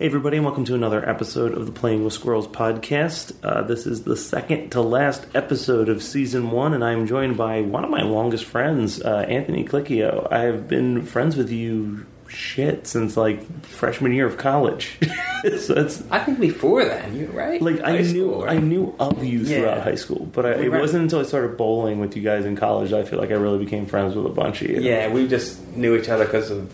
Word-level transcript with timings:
Hey, 0.00 0.06
everybody, 0.06 0.38
and 0.38 0.46
welcome 0.46 0.64
to 0.64 0.74
another 0.74 1.06
episode 1.06 1.52
of 1.52 1.66
the 1.66 1.72
Playing 1.72 2.04
with 2.04 2.14
Squirrels 2.14 2.46
podcast. 2.48 3.34
Uh, 3.44 3.60
this 3.64 3.84
is 3.86 4.04
the 4.04 4.16
second 4.16 4.70
to 4.70 4.80
last 4.80 5.26
episode 5.34 5.90
of 5.90 6.02
season 6.02 6.50
one, 6.52 6.72
and 6.72 6.82
I'm 6.82 7.06
joined 7.06 7.36
by 7.36 7.60
one 7.60 7.84
of 7.84 7.90
my 7.90 8.00
longest 8.00 8.46
friends, 8.46 9.02
uh, 9.02 9.26
Anthony 9.28 9.62
Clicchio. 9.62 10.26
I 10.32 10.44
have 10.44 10.66
been 10.68 11.02
friends 11.04 11.36
with 11.36 11.50
you 11.50 12.06
shit 12.28 12.86
since 12.86 13.18
like 13.18 13.44
freshman 13.66 14.12
year 14.14 14.24
of 14.24 14.38
college. 14.38 14.96
so 15.58 15.74
it's 15.74 16.02
I 16.10 16.20
think 16.20 16.40
before 16.40 16.82
then, 16.86 17.14
you 17.14 17.26
right? 17.26 17.60
like 17.60 17.82
I 17.82 17.98
knew? 17.98 18.42
I 18.46 18.56
knew 18.56 18.94
of 18.98 19.22
you 19.22 19.40
Yeah. 19.40 19.58
throughout 19.58 19.82
high 19.82 19.96
school, 19.96 20.30
but 20.32 20.46
I, 20.46 20.52
it 20.62 20.72
wasn't 20.72 21.02
until 21.02 21.20
I 21.20 21.24
started 21.24 21.58
bowling 21.58 22.00
with 22.00 22.16
you 22.16 22.22
guys 22.22 22.46
in 22.46 22.56
college 22.56 22.92
that 22.92 23.00
I 23.00 23.04
feel 23.04 23.18
like 23.18 23.32
I 23.32 23.34
really 23.34 23.62
became 23.62 23.84
friends 23.84 24.14
with 24.14 24.24
a 24.24 24.30
bunch 24.30 24.62
of 24.62 24.70
you. 24.70 24.80
Yeah, 24.80 25.12
we 25.12 25.28
just 25.28 25.60
knew 25.76 25.94
each 25.94 26.08
other 26.08 26.24
because 26.24 26.50
of 26.50 26.72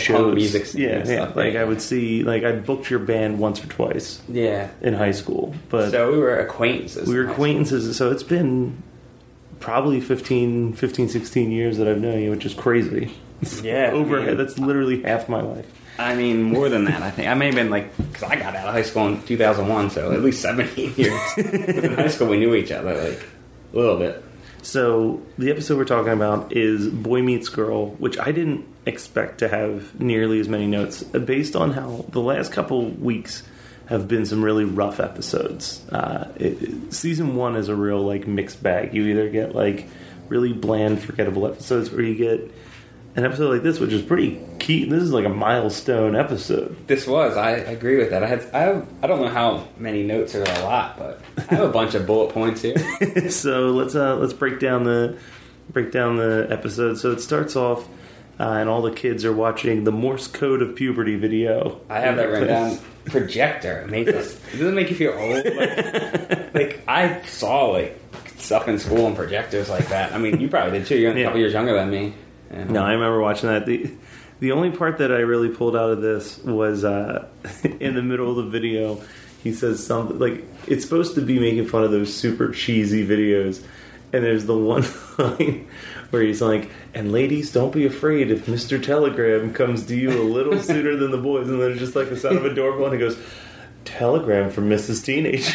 shows, 0.00 0.34
music. 0.34 0.74
Yeah, 0.74 0.98
yeah. 0.98 1.04
stuff, 1.04 1.36
Like 1.36 1.54
right? 1.54 1.56
I 1.56 1.64
would 1.64 1.80
see, 1.82 2.22
like 2.22 2.44
I 2.44 2.52
booked 2.52 2.90
your 2.90 2.98
band 3.00 3.38
once 3.38 3.62
or 3.62 3.66
twice 3.68 4.20
Yeah. 4.28 4.68
in 4.80 4.94
high 4.94 5.10
school, 5.12 5.54
but 5.68 5.90
So 5.90 6.12
we 6.12 6.18
were 6.18 6.38
acquaintances. 6.38 7.08
we 7.08 7.14
were 7.14 7.20
in 7.22 7.26
high 7.28 7.32
school. 7.34 7.44
acquaintances. 7.44 7.96
So 7.96 8.10
it's 8.10 8.22
been 8.22 8.82
probably 9.60 10.00
15, 10.00 10.72
15, 10.74 11.08
16 11.08 11.50
years 11.50 11.78
that 11.78 11.88
I've 11.88 12.00
known 12.00 12.20
you, 12.22 12.30
which 12.30 12.46
is 12.46 12.54
crazy. 12.54 13.12
Yeah, 13.62 13.90
over 13.94 14.20
I 14.20 14.26
mean- 14.26 14.36
that's 14.36 14.58
literally 14.58 15.00
half 15.02 15.28
my 15.28 15.40
life. 15.40 15.66
I 16.00 16.14
mean, 16.16 16.42
more 16.44 16.68
than 16.68 16.84
that, 16.86 17.02
I 17.02 17.10
think. 17.10 17.28
I 17.28 17.34
may 17.34 17.46
have 17.46 17.54
been 17.56 17.70
like, 17.70 17.96
because 17.96 18.22
I 18.24 18.36
got 18.36 18.54
out 18.56 18.68
of 18.68 18.72
high 18.74 18.82
school 18.82 19.06
in 19.08 19.20
2001, 19.22 19.90
so 19.90 20.12
at 20.12 20.22
least 20.22 20.40
17 20.42 20.94
years. 20.96 21.20
in 21.38 21.94
high 21.94 22.06
school, 22.08 22.28
we 22.28 22.38
knew 22.38 22.54
each 22.54 22.70
other, 22.72 22.94
like, 22.94 23.20
a 23.72 23.76
little 23.76 23.96
bit. 23.96 24.22
So 24.68 25.22
the 25.38 25.50
episode 25.50 25.78
we're 25.78 25.86
talking 25.86 26.12
about 26.12 26.52
is 26.52 26.88
Boy 26.88 27.22
Meets 27.22 27.48
Girl, 27.48 27.92
which 27.92 28.18
I 28.18 28.32
didn't 28.32 28.66
expect 28.84 29.38
to 29.38 29.48
have 29.48 29.98
nearly 29.98 30.40
as 30.40 30.48
many 30.50 30.66
notes, 30.66 31.02
uh, 31.14 31.20
based 31.20 31.56
on 31.56 31.70
how 31.70 32.04
the 32.10 32.20
last 32.20 32.52
couple 32.52 32.84
weeks 32.90 33.44
have 33.86 34.08
been 34.08 34.26
some 34.26 34.44
really 34.44 34.66
rough 34.66 35.00
episodes. 35.00 35.88
Uh, 35.88 36.30
it, 36.36 36.92
season 36.92 37.34
one 37.34 37.56
is 37.56 37.70
a 37.70 37.74
real 37.74 38.02
like 38.02 38.26
mixed 38.26 38.62
bag. 38.62 38.92
You 38.92 39.06
either 39.06 39.30
get 39.30 39.54
like 39.54 39.88
really 40.28 40.52
bland, 40.52 41.02
forgettable 41.02 41.46
episodes, 41.46 41.90
or 41.90 42.02
you 42.02 42.14
get 42.14 42.54
an 43.18 43.24
episode 43.24 43.52
like 43.52 43.62
this, 43.62 43.80
which 43.80 43.92
is 43.92 44.00
pretty 44.02 44.40
key. 44.58 44.84
This 44.84 45.02
is 45.02 45.12
like 45.12 45.24
a 45.24 45.28
milestone 45.30 46.14
episode. 46.14 46.86
This 46.86 47.06
was, 47.06 47.36
I 47.36 47.50
agree 47.50 47.96
with 47.98 48.10
that. 48.10 48.22
I 48.22 48.26
had, 48.28 48.46
I, 48.54 48.60
have, 48.60 48.88
I 49.02 49.06
don't 49.08 49.20
know 49.20 49.28
how 49.28 49.66
many 49.76 50.04
notes 50.04 50.34
are 50.34 50.42
a 50.44 50.62
lot, 50.64 50.96
but 50.98 51.20
I 51.36 51.54
have 51.56 51.68
a 51.68 51.72
bunch 51.72 51.94
of 51.94 52.06
bullet 52.06 52.32
points 52.32 52.62
here. 52.62 52.76
so 53.30 53.70
let's 53.70 53.94
uh, 53.94 54.16
let's 54.16 54.32
break 54.32 54.60
down 54.60 54.84
the 54.84 55.18
break 55.70 55.90
down 55.92 56.16
the 56.16 56.46
episode. 56.50 56.96
So 56.98 57.10
it 57.12 57.20
starts 57.20 57.56
off, 57.56 57.86
uh, 58.38 58.44
and 58.44 58.68
all 58.68 58.82
the 58.82 58.92
kids 58.92 59.24
are 59.24 59.32
watching 59.32 59.82
the 59.84 59.92
Morse 59.92 60.28
code 60.28 60.62
of 60.62 60.76
puberty 60.76 61.16
video. 61.16 61.80
I 61.90 62.00
have 62.00 62.16
that 62.16 62.28
written 62.28 62.48
down. 62.48 62.78
Projector. 63.06 63.80
It 63.80 63.90
makes 63.90 64.12
us. 64.12 64.38
Does 64.52 64.60
it 64.60 64.74
make 64.74 64.90
you 64.90 64.96
feel 64.96 65.12
old? 65.12 65.44
Like, 65.44 66.54
like 66.54 66.82
I 66.86 67.22
saw 67.22 67.66
like 67.66 67.98
stuff 68.36 68.68
in 68.68 68.78
school 68.78 69.06
and 69.06 69.16
projectors 69.16 69.68
like 69.68 69.88
that. 69.88 70.12
I 70.12 70.18
mean, 70.18 70.38
you 70.40 70.48
probably 70.48 70.78
did 70.78 70.86
too. 70.86 70.96
You're 70.96 71.12
a 71.12 71.16
Yeah. 71.18 71.24
couple 71.24 71.40
years 71.40 71.52
younger 71.54 71.72
than 71.74 71.90
me. 71.90 72.14
And, 72.50 72.70
No, 72.70 72.82
I 72.84 72.92
remember 72.92 73.20
watching 73.20 73.48
that. 73.48 73.66
the 73.66 73.90
The 74.40 74.52
only 74.52 74.70
part 74.70 74.98
that 74.98 75.10
I 75.12 75.18
really 75.18 75.48
pulled 75.48 75.74
out 75.76 75.90
of 75.90 76.00
this 76.00 76.38
was 76.38 76.84
uh, 76.84 77.26
in 77.80 77.94
the 77.94 78.02
middle 78.02 78.30
of 78.30 78.36
the 78.36 78.50
video. 78.50 79.00
He 79.42 79.52
says 79.52 79.84
something 79.84 80.18
like 80.18 80.44
it's 80.66 80.84
supposed 80.84 81.14
to 81.14 81.20
be 81.20 81.38
making 81.38 81.66
fun 81.66 81.84
of 81.84 81.90
those 81.90 82.12
super 82.14 82.50
cheesy 82.50 83.06
videos, 83.06 83.62
and 84.12 84.24
there's 84.24 84.46
the 84.46 84.56
one 84.56 84.84
line 85.18 85.68
where 86.10 86.22
he's 86.22 86.42
like, 86.42 86.70
"And 86.94 87.12
ladies, 87.12 87.52
don't 87.52 87.72
be 87.72 87.86
afraid 87.86 88.30
if 88.30 88.48
Mister 88.48 88.78
Telegram 88.78 89.52
comes 89.52 89.86
to 89.86 89.96
you 89.96 90.10
a 90.10 90.22
little 90.24 90.58
sooner 90.70 90.96
than 90.96 91.10
the 91.12 91.18
boys." 91.18 91.48
And 91.48 91.60
then 91.60 91.70
it's 91.72 91.80
just 91.80 91.94
like 91.96 92.08
the 92.10 92.16
sound 92.16 92.38
of 92.38 92.44
a 92.44 92.52
doorbell, 92.54 92.86
and 92.86 92.94
he 92.94 92.98
goes, 93.00 93.16
"Telegram 93.88 94.50
from 94.50 94.68
Mrs. 94.68 95.04
Teenager." 95.04 95.52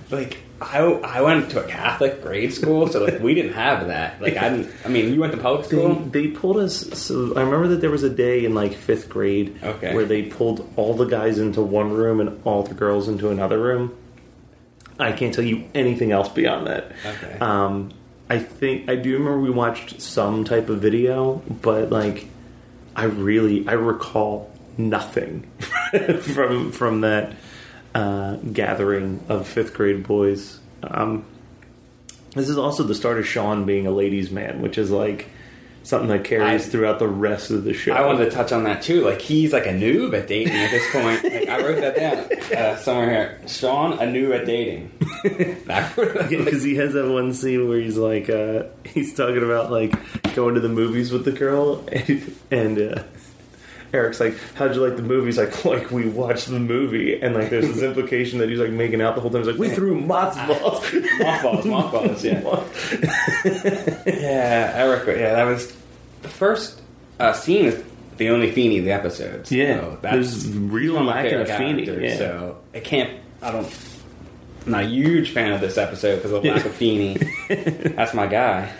like 0.10 0.38
I, 0.60 0.78
I 0.80 1.20
went 1.20 1.50
to 1.50 1.64
a 1.64 1.68
Catholic 1.68 2.22
grade 2.22 2.52
school, 2.52 2.88
so 2.88 3.04
like 3.04 3.20
we 3.20 3.34
didn't 3.34 3.52
have 3.54 3.86
that. 3.88 4.20
Like 4.20 4.36
I 4.36 4.48
didn't. 4.50 4.72
I 4.84 4.88
mean, 4.88 5.12
you 5.12 5.20
went 5.20 5.32
to 5.32 5.38
public 5.38 5.66
They, 5.68 5.76
school. 5.76 5.94
they 5.94 6.28
pulled 6.28 6.58
us. 6.58 6.98
So 6.98 7.34
I 7.36 7.40
remember 7.42 7.68
that 7.68 7.80
there 7.80 7.90
was 7.90 8.02
a 8.02 8.10
day 8.10 8.44
in 8.44 8.54
like 8.54 8.74
fifth 8.74 9.08
grade 9.08 9.58
Okay. 9.62 9.94
where 9.94 10.04
they 10.04 10.22
pulled 10.22 10.68
all 10.76 10.94
the 10.94 11.04
guys 11.06 11.38
into 11.38 11.62
one 11.62 11.92
room 11.92 12.20
and 12.20 12.40
all 12.44 12.62
the 12.62 12.74
girls 12.74 13.08
into 13.08 13.30
another 13.30 13.58
room. 13.58 13.96
I 14.98 15.12
can't 15.12 15.34
tell 15.34 15.44
you 15.44 15.64
anything 15.74 16.10
else 16.12 16.28
beyond 16.30 16.66
that. 16.68 16.92
Okay. 17.04 17.38
Um, 17.38 17.90
I 18.30 18.38
think 18.38 18.88
I 18.90 18.96
do 18.96 19.12
remember 19.12 19.38
we 19.40 19.50
watched 19.50 20.00
some 20.00 20.44
type 20.44 20.68
of 20.70 20.80
video, 20.80 21.42
but 21.62 21.90
like 21.90 22.26
I 22.96 23.04
really 23.04 23.68
I 23.68 23.72
recall 23.72 24.50
nothing 24.78 25.42
from 26.20 26.72
from 26.72 27.00
that 27.02 27.34
uh, 27.94 28.36
gathering 28.36 29.24
of 29.28 29.46
fifth 29.48 29.74
grade 29.74 30.06
boys. 30.06 30.58
Um, 30.82 31.24
this 32.34 32.48
is 32.48 32.58
also 32.58 32.82
the 32.82 32.94
start 32.94 33.18
of 33.18 33.26
Sean 33.26 33.64
being 33.64 33.86
a 33.86 33.90
ladies' 33.90 34.30
man, 34.30 34.60
which 34.60 34.76
is 34.76 34.90
like 34.90 35.28
something 35.82 36.08
that 36.08 36.24
carries 36.24 36.66
I- 36.66 36.68
throughout 36.70 36.98
the 36.98 37.08
rest 37.08 37.50
of 37.50 37.64
the 37.64 37.72
show. 37.72 37.92
I 37.94 38.04
wanted 38.04 38.24
to 38.26 38.30
touch 38.30 38.52
on 38.52 38.64
that 38.64 38.82
too. 38.82 39.02
Like 39.02 39.20
he's 39.22 39.52
like 39.52 39.66
a 39.66 39.70
noob 39.72 40.18
at 40.18 40.26
dating 40.26 40.52
at 40.54 40.70
this 40.70 40.90
point. 40.92 41.22
Like 41.36 41.48
I 41.48 41.58
wrote 41.62 41.80
that 41.80 41.96
down 41.96 42.58
uh, 42.58 42.76
somewhere 42.76 43.08
here. 43.10 43.40
Sean, 43.48 43.92
a 43.94 43.98
noob 44.02 44.38
at 44.38 44.46
dating. 44.46 44.90
because 46.28 46.62
he 46.62 46.74
has 46.76 46.92
that 46.94 47.08
one 47.10 47.32
scene 47.32 47.68
where 47.68 47.78
he's 47.78 47.96
like, 47.96 48.28
uh, 48.28 48.64
he's 48.84 49.14
talking 49.14 49.42
about 49.42 49.70
like 49.70 49.94
going 50.34 50.54
to 50.54 50.60
the 50.60 50.68
movies 50.68 51.12
with 51.12 51.24
the 51.24 51.32
girl, 51.32 51.86
and, 51.90 52.36
and 52.50 52.78
uh, 52.78 53.02
Eric's 53.96 54.20
like, 54.20 54.36
"How'd 54.54 54.74
you 54.74 54.86
like 54.86 54.96
the 54.96 55.02
movie?" 55.02 55.26
He's 55.26 55.38
like, 55.38 55.64
"Like 55.64 55.90
we 55.90 56.08
watched 56.08 56.48
the 56.48 56.60
movie," 56.60 57.20
and 57.20 57.34
like 57.34 57.50
there's 57.50 57.66
this 57.66 57.82
implication 57.90 58.38
that 58.38 58.48
he's 58.48 58.58
like 58.60 58.70
making 58.70 59.00
out 59.00 59.14
the 59.14 59.20
whole 59.20 59.30
time. 59.30 59.40
He's 59.40 59.48
like, 59.48 59.58
"We 59.58 59.70
threw 59.70 59.98
mothballs, 60.00 60.92
mothballs, 61.18 61.64
mothballs. 61.66 62.24
Yeah. 62.24 62.40
Yeah, 64.06 64.72
Eric. 64.74 65.06
Yeah, 65.18 65.34
that 65.34 65.44
was 65.44 65.74
the 66.22 66.28
first 66.28 66.80
uh, 67.18 67.32
scene. 67.32 67.66
Is 67.66 67.82
the 68.16 68.30
only 68.30 68.50
Feeny 68.50 68.78
of 68.78 68.84
the 68.84 68.92
episodes. 68.92 69.50
Yeah, 69.52 69.96
there's 70.02 70.48
real 70.48 70.94
one 70.94 71.02
of 71.02 71.06
my 71.06 71.22
lack 71.22 71.32
of 71.32 71.48
Feeny, 71.48 71.84
yeah. 71.84 72.16
So 72.16 72.58
it 72.72 72.84
can't. 72.84 73.20
I 73.42 73.52
don't. 73.52 73.66
I'm 74.64 74.72
not 74.72 74.84
a 74.84 74.88
huge 74.88 75.30
fan 75.30 75.52
of 75.52 75.60
this 75.60 75.78
episode 75.78 76.16
because 76.16 76.32
of 76.32 76.42
the 76.42 76.50
lack 76.50 76.64
of 76.64 76.72
Feeny. 76.74 77.16
That's 77.48 78.14
my 78.14 78.26
guy. 78.26 78.72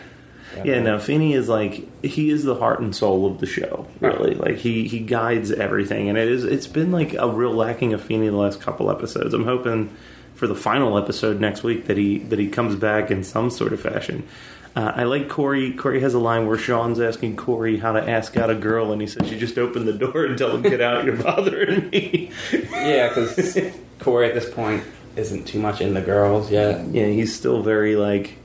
Yeah, 0.64 0.80
no, 0.80 0.98
Feeny 0.98 1.34
is 1.34 1.48
like 1.48 2.04
he 2.04 2.30
is 2.30 2.44
the 2.44 2.54
heart 2.54 2.80
and 2.80 2.94
soul 2.94 3.26
of 3.26 3.40
the 3.40 3.46
show. 3.46 3.86
Really, 4.00 4.34
like 4.34 4.56
he 4.56 4.88
he 4.88 5.00
guides 5.00 5.50
everything, 5.50 6.08
and 6.08 6.16
it 6.16 6.28
is 6.28 6.44
it's 6.44 6.66
been 6.66 6.92
like 6.92 7.14
a 7.14 7.28
real 7.28 7.52
lacking 7.52 7.92
of 7.92 8.02
Feeny 8.02 8.28
the 8.28 8.36
last 8.36 8.60
couple 8.60 8.90
episodes. 8.90 9.34
I'm 9.34 9.44
hoping 9.44 9.94
for 10.34 10.46
the 10.46 10.54
final 10.54 10.98
episode 10.98 11.40
next 11.40 11.62
week 11.62 11.86
that 11.86 11.96
he 11.96 12.18
that 12.18 12.38
he 12.38 12.48
comes 12.48 12.76
back 12.76 13.10
in 13.10 13.24
some 13.24 13.50
sort 13.50 13.72
of 13.72 13.80
fashion. 13.80 14.26
Uh, 14.74 14.92
I 14.94 15.04
like 15.04 15.30
Corey. 15.30 15.72
Corey 15.72 16.00
has 16.00 16.12
a 16.12 16.18
line 16.18 16.46
where 16.46 16.58
Sean's 16.58 17.00
asking 17.00 17.36
Corey 17.36 17.78
how 17.78 17.92
to 17.92 18.10
ask 18.10 18.36
out 18.36 18.50
a 18.50 18.54
girl, 18.54 18.92
and 18.92 19.00
he 19.00 19.06
says, 19.06 19.30
"You 19.30 19.38
just 19.38 19.56
open 19.56 19.86
the 19.86 19.94
door 19.94 20.26
and 20.26 20.36
tell 20.36 20.50
him 20.54 20.60
get 20.60 20.82
out. 20.82 21.04
You're 21.06 21.16
bothering 21.16 21.88
me." 21.88 22.30
Yeah, 22.52 23.08
because 23.08 23.58
Corey 24.00 24.28
at 24.28 24.34
this 24.34 24.48
point 24.52 24.84
isn't 25.16 25.44
too 25.46 25.58
much 25.58 25.80
in 25.80 25.94
the 25.94 26.02
girls 26.02 26.50
yet. 26.50 26.86
Yeah, 26.88 27.06
he's 27.06 27.34
still 27.34 27.62
very 27.62 27.96
like, 27.96 28.36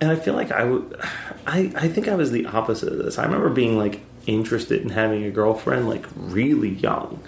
and 0.00 0.10
I 0.10 0.16
feel 0.16 0.34
like 0.34 0.50
I 0.52 0.64
would, 0.64 1.00
I 1.46 1.72
I 1.74 1.88
think 1.88 2.08
I 2.08 2.14
was 2.14 2.30
the 2.30 2.46
opposite 2.46 2.92
of 2.92 2.98
this. 2.98 3.18
I 3.18 3.24
remember 3.24 3.48
being 3.50 3.76
like 3.78 4.00
interested 4.26 4.82
in 4.82 4.90
having 4.90 5.24
a 5.24 5.30
girlfriend 5.30 5.88
like 5.88 6.04
really 6.16 6.70
young, 6.70 7.20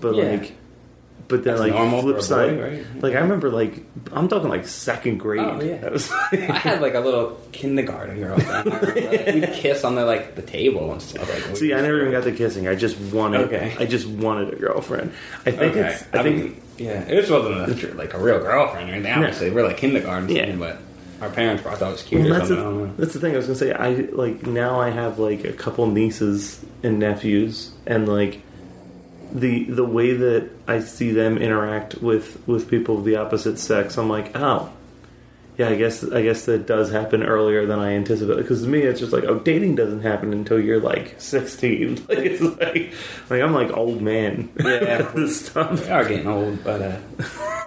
but 0.00 0.14
Yeah. 0.14 0.24
like, 0.32 0.52
but 1.26 1.42
then 1.42 1.54
That's 1.56 1.60
like 1.62 1.72
normal 1.72 2.02
flip 2.02 2.20
side, 2.20 2.56
boy, 2.58 2.62
right? 2.62 3.02
like 3.02 3.14
I 3.14 3.20
remember 3.20 3.48
like 3.50 3.82
I'm 4.12 4.28
talking 4.28 4.50
like 4.50 4.68
second 4.68 5.18
grade. 5.18 5.40
Oh, 5.40 5.58
yeah. 5.62 5.78
That 5.78 5.92
was 5.92 6.12
I 6.12 6.36
had 6.36 6.82
like 6.82 6.92
a 6.94 7.00
little 7.00 7.40
kindergarten 7.50 8.18
girlfriend. 8.20 8.68
I 8.72 8.78
like, 8.78 9.34
we'd 9.34 9.52
kiss 9.54 9.84
on 9.84 9.94
the 9.94 10.04
like 10.04 10.34
the 10.36 10.42
table 10.42 10.92
and 10.92 11.00
stuff. 11.00 11.26
Like, 11.48 11.56
See, 11.56 11.72
I 11.72 11.80
never 11.80 11.98
even 12.00 12.12
got 12.12 12.24
the 12.24 12.32
kissing. 12.32 12.68
I 12.68 12.74
just 12.74 12.98
wanted. 13.00 13.40
Okay. 13.52 13.74
I 13.78 13.86
just 13.86 14.06
wanted 14.06 14.52
a 14.52 14.56
girlfriend. 14.56 15.12
I 15.46 15.50
think 15.52 15.72
Okay, 15.76 15.88
it's. 15.94 16.02
I, 16.12 16.22
think. 16.22 16.36
mean, 16.36 16.62
yeah, 16.76 17.00
it 17.08 17.16
just 17.22 17.30
wasn't 17.30 17.82
a, 17.84 17.94
like 17.94 18.12
a 18.12 18.18
real 18.18 18.38
girlfriend 18.40 18.90
or 18.90 18.92
anything. 18.92 19.12
Obviously, 19.14 19.50
we're 19.50 19.66
like 19.66 19.78
kindergarten, 19.78 20.28
Yeah. 20.28 20.54
but 20.56 20.76
our 21.24 21.30
parents 21.30 21.62
probably 21.62 21.78
thought 21.80 21.88
it 21.88 21.92
was 21.92 22.02
cute 22.02 22.22
well, 22.22 22.32
or 22.32 22.38
that's, 22.38 22.48
the, 22.48 22.92
that's 22.98 23.12
the 23.14 23.20
thing. 23.20 23.34
I 23.34 23.36
was 23.38 23.46
gonna 23.46 23.58
say. 23.58 23.72
I 23.72 23.94
like 24.12 24.46
now. 24.46 24.80
I 24.80 24.90
have 24.90 25.18
like 25.18 25.44
a 25.44 25.52
couple 25.52 25.86
nieces 25.86 26.64
and 26.82 26.98
nephews, 26.98 27.72
and 27.86 28.06
like 28.06 28.42
the 29.32 29.64
the 29.64 29.84
way 29.84 30.12
that 30.12 30.50
I 30.68 30.80
see 30.80 31.10
them 31.10 31.38
interact 31.38 31.96
with 32.02 32.46
with 32.46 32.68
people 32.68 32.98
of 32.98 33.04
the 33.04 33.16
opposite 33.16 33.58
sex. 33.58 33.96
I'm 33.96 34.10
like, 34.10 34.36
oh, 34.36 34.70
yeah. 35.56 35.70
I 35.70 35.76
guess 35.76 36.04
I 36.04 36.22
guess 36.22 36.44
that 36.44 36.66
does 36.66 36.92
happen 36.92 37.22
earlier 37.22 37.64
than 37.64 37.78
I 37.78 37.92
anticipated. 37.92 38.42
Because 38.42 38.62
to 38.62 38.68
me, 38.68 38.80
it's 38.80 39.00
just 39.00 39.12
like, 39.12 39.24
oh, 39.24 39.38
dating 39.38 39.76
doesn't 39.76 40.02
happen 40.02 40.32
until 40.34 40.60
you're 40.60 40.80
like 40.80 41.20
16. 41.20 42.04
Like 42.08 42.18
it's 42.18 42.42
like, 42.42 42.92
like 43.30 43.42
I'm 43.42 43.54
like 43.54 43.74
old 43.74 44.02
man. 44.02 44.50
Yeah. 44.62 45.02
this 45.14 45.46
stuff. 45.46 45.80
We 45.80 45.88
are 45.88 46.06
getting 46.06 46.26
old, 46.26 46.62
but 46.62 46.82
uh, 46.82 46.96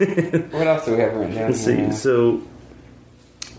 what 0.51 0.67
else 0.67 0.85
do 0.85 0.93
we 0.93 0.99
have 0.99 1.15
written 1.15 1.33
down? 1.33 1.51
Let's 1.51 1.65
see. 1.65 1.91
So 1.91 2.43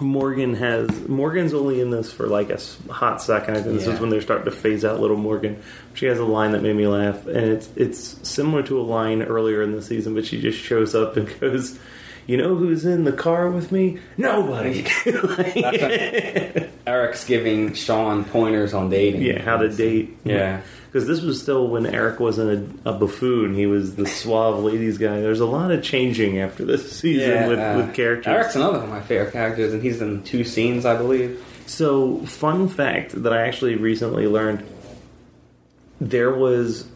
Morgan 0.01 0.55
has 0.55 1.09
Morgan's 1.09 1.55
only 1.55 1.81
in 1.81 1.91
this 1.91 2.13
for 2.13 2.27
like 2.27 2.51
a 2.51 2.61
hot 2.91 3.23
second. 3.23 3.57
I 3.57 3.63
think 3.63 3.79
this 3.79 3.87
is 3.87 4.01
when 4.01 4.11
they're 4.11 4.21
starting 4.21 4.45
to 4.45 4.51
phase 4.51 4.85
out 4.85 5.01
little 5.01 5.17
Morgan. 5.17 5.63
She 5.95 6.07
has 6.07 6.19
a 6.19 6.25
line 6.25 6.53
that 6.53 6.63
made 6.63 6.77
me 6.77 6.87
laugh, 6.87 7.27
and 7.27 7.37
it's 7.37 7.69
it's 7.77 8.29
similar 8.29 8.63
to 8.65 8.81
a 8.81 8.83
line 8.83 9.23
earlier 9.23 9.63
in 9.63 9.73
the 9.73 9.83
season, 9.83 10.15
but 10.15 10.27
she 10.27 10.41
just 10.41 10.59
shows 10.59 10.95
up 10.95 11.17
and 11.17 11.41
goes. 11.41 11.79
You 12.27 12.37
know 12.37 12.57
who's 12.57 12.85
in 12.85 13.05
the 13.05 13.13
car 13.13 13.51
with 13.51 13.73
me? 13.73 14.01
Nobody. 14.19 14.85
When 15.07 16.78
Eric's 16.89 17.25
giving 17.25 17.75
Sean 17.75 18.25
pointers 18.25 18.73
on 18.73 18.89
dating. 18.89 19.23
yeah, 19.23 19.43
how 19.43 19.59
to 19.59 19.69
date. 19.69 20.17
Yeah. 20.25 20.63
Because 20.87 21.07
this 21.07 21.21
was 21.21 21.41
still 21.41 21.69
when 21.69 21.85
Eric 21.85 22.19
wasn't 22.19 22.81
a, 22.87 22.91
a 22.91 22.93
buffoon; 22.95 23.55
he 23.55 23.67
was 23.67 23.95
the 23.97 24.07
suave 24.07 24.65
ladies 24.65 24.97
guy. 24.97 25.21
There's 25.21 25.41
a 25.41 25.47
lot 25.47 25.71
of 25.71 25.83
changing 25.83 26.41
after 26.41 26.65
this 26.65 26.91
season 27.01 27.29
Yeah, 27.31 27.49
with, 27.49 27.59
uh, 27.59 27.75
with 27.77 27.95
characters. 27.95 28.27
Eric's 28.33 28.57
another 28.57 28.79
one 28.79 28.89
of 28.89 28.95
my 28.95 29.03
favorite 29.03 29.33
characters, 29.33 29.75
and 29.75 29.83
he's 29.83 30.01
in 30.01 30.23
two 30.25 30.45
scenes, 30.45 30.87
I 30.87 30.97
believe. 30.97 31.45
So, 31.67 32.21
fun 32.25 32.69
fact 32.69 33.23
that 33.23 33.33
I 33.35 33.43
actually 33.47 33.77
recently 33.77 34.27
learned 34.27 34.67
there 36.01 36.33
was, 36.35 36.89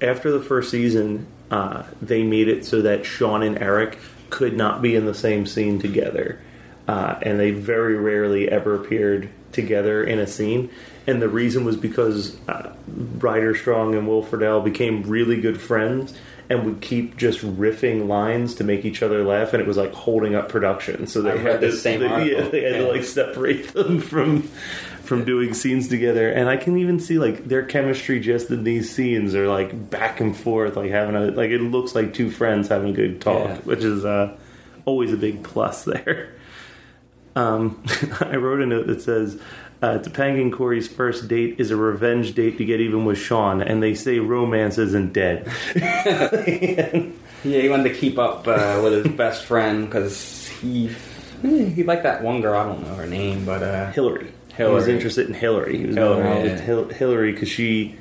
after 0.00 0.30
the 0.30 0.40
first 0.40 0.70
season, 0.70 1.26
uh, 1.50 1.82
they 2.00 2.22
made 2.22 2.46
it 2.46 2.64
so 2.64 2.82
that 2.82 3.04
Sean 3.04 3.42
and 3.42 3.58
Eric 3.58 3.98
could 4.28 4.56
not 4.56 4.80
be 4.80 4.94
in 4.94 5.06
the 5.06 5.14
same 5.14 5.46
scene 5.46 5.80
together. 5.80 6.40
Uh, 6.86 7.18
and 7.22 7.38
they 7.40 7.50
very 7.50 7.96
rarely 7.96 8.48
ever 8.48 8.74
appeared 8.76 9.28
together 9.52 10.02
in 10.04 10.18
a 10.18 10.26
scene. 10.26 10.70
And 11.06 11.20
the 11.20 11.28
reason 11.28 11.64
was 11.64 11.76
because 11.76 12.36
uh, 12.48 12.72
Ryder 13.18 13.54
Strong 13.54 13.94
and 13.94 14.06
Will 14.06 14.22
Friedle 14.22 14.62
became 14.64 15.02
really 15.02 15.40
good 15.40 15.60
friends 15.60 16.14
and 16.48 16.64
would 16.64 16.80
keep 16.80 17.16
just 17.16 17.40
riffing 17.40 18.08
lines 18.08 18.56
to 18.56 18.64
make 18.64 18.84
each 18.84 19.02
other 19.04 19.22
laugh, 19.24 19.52
and 19.52 19.62
it 19.62 19.66
was 19.68 19.76
like 19.76 19.92
holding 19.92 20.34
up 20.34 20.48
production. 20.48 21.06
So 21.06 21.22
they 21.22 21.30
I 21.30 21.36
had 21.36 21.44
read 21.46 21.60
the 21.60 21.66
this- 21.68 21.82
same 21.82 22.00
they- 22.00 22.32
Yeah, 22.32 22.48
they 22.48 22.62
had 22.62 22.74
to 22.78 22.88
like 22.88 23.04
separate 23.04 23.68
them 23.74 24.00
from 24.00 24.42
from 25.04 25.24
doing 25.24 25.52
scenes 25.54 25.88
together 25.88 26.30
and 26.30 26.48
i 26.48 26.56
can 26.56 26.76
even 26.78 27.00
see 27.00 27.18
like 27.18 27.44
their 27.48 27.64
chemistry 27.64 28.20
just 28.20 28.48
in 28.48 28.62
these 28.62 28.94
scenes 28.94 29.34
are 29.34 29.48
like 29.48 29.90
back 29.90 30.20
and 30.20 30.36
forth 30.36 30.76
like 30.76 30.92
having 30.92 31.16
a 31.16 31.32
like 31.32 31.50
it 31.50 31.60
looks 31.60 31.96
like 31.96 32.14
two 32.14 32.30
friends 32.30 32.68
having 32.68 32.90
a 32.90 32.92
good 32.92 33.20
talk 33.20 33.48
Yeah. 33.48 33.56
which 33.64 33.82
is 33.82 34.04
uh 34.04 34.36
always 34.84 35.12
a 35.12 35.16
big 35.16 35.42
plus 35.42 35.82
there 35.92 36.32
um 37.40 37.82
i 38.20 38.36
wrote 38.36 38.60
a 38.60 38.66
note 38.66 38.86
that 38.86 39.00
says 39.02 39.40
uh, 39.82 39.98
Topanga 39.98 40.42
and 40.42 40.52
Corey's 40.52 40.88
first 40.88 41.26
date 41.26 41.58
is 41.58 41.70
a 41.70 41.76
revenge 41.76 42.34
date 42.34 42.58
to 42.58 42.66
get 42.66 42.80
even 42.80 43.06
with 43.06 43.16
Sean, 43.16 43.62
and 43.62 43.82
they 43.82 43.94
say 43.94 44.18
romance 44.18 44.76
isn't 44.76 45.14
dead. 45.14 45.50
Yeah, 47.42 47.62
he 47.62 47.68
wanted 47.70 47.84
to 47.84 47.94
keep 47.94 48.18
up 48.18 48.46
uh, 48.46 48.80
with 48.82 49.04
his 49.04 49.14
best 49.14 49.46
friend 49.46 49.86
because 49.86 50.46
he 50.60 50.90
eh, 51.42 51.64
he 51.70 51.82
liked 51.82 52.02
that 52.02 52.22
one 52.22 52.42
girl. 52.42 52.60
I 52.60 52.64
don't 52.64 52.82
know 52.82 52.94
her 52.94 53.06
name, 53.06 53.46
but 53.46 53.62
uh, 53.62 53.90
Hillary. 53.92 54.30
He 54.56 54.64
was 54.64 54.88
interested 54.88 55.26
in 55.26 55.32
Hillary. 55.32 55.78
He 55.78 55.86
was 55.86 55.96
Hillary, 55.96 56.22
going 56.22 56.46
yeah. 56.46 56.94
Hillary 56.94 57.32
because 57.32 57.48
she. 57.48 57.96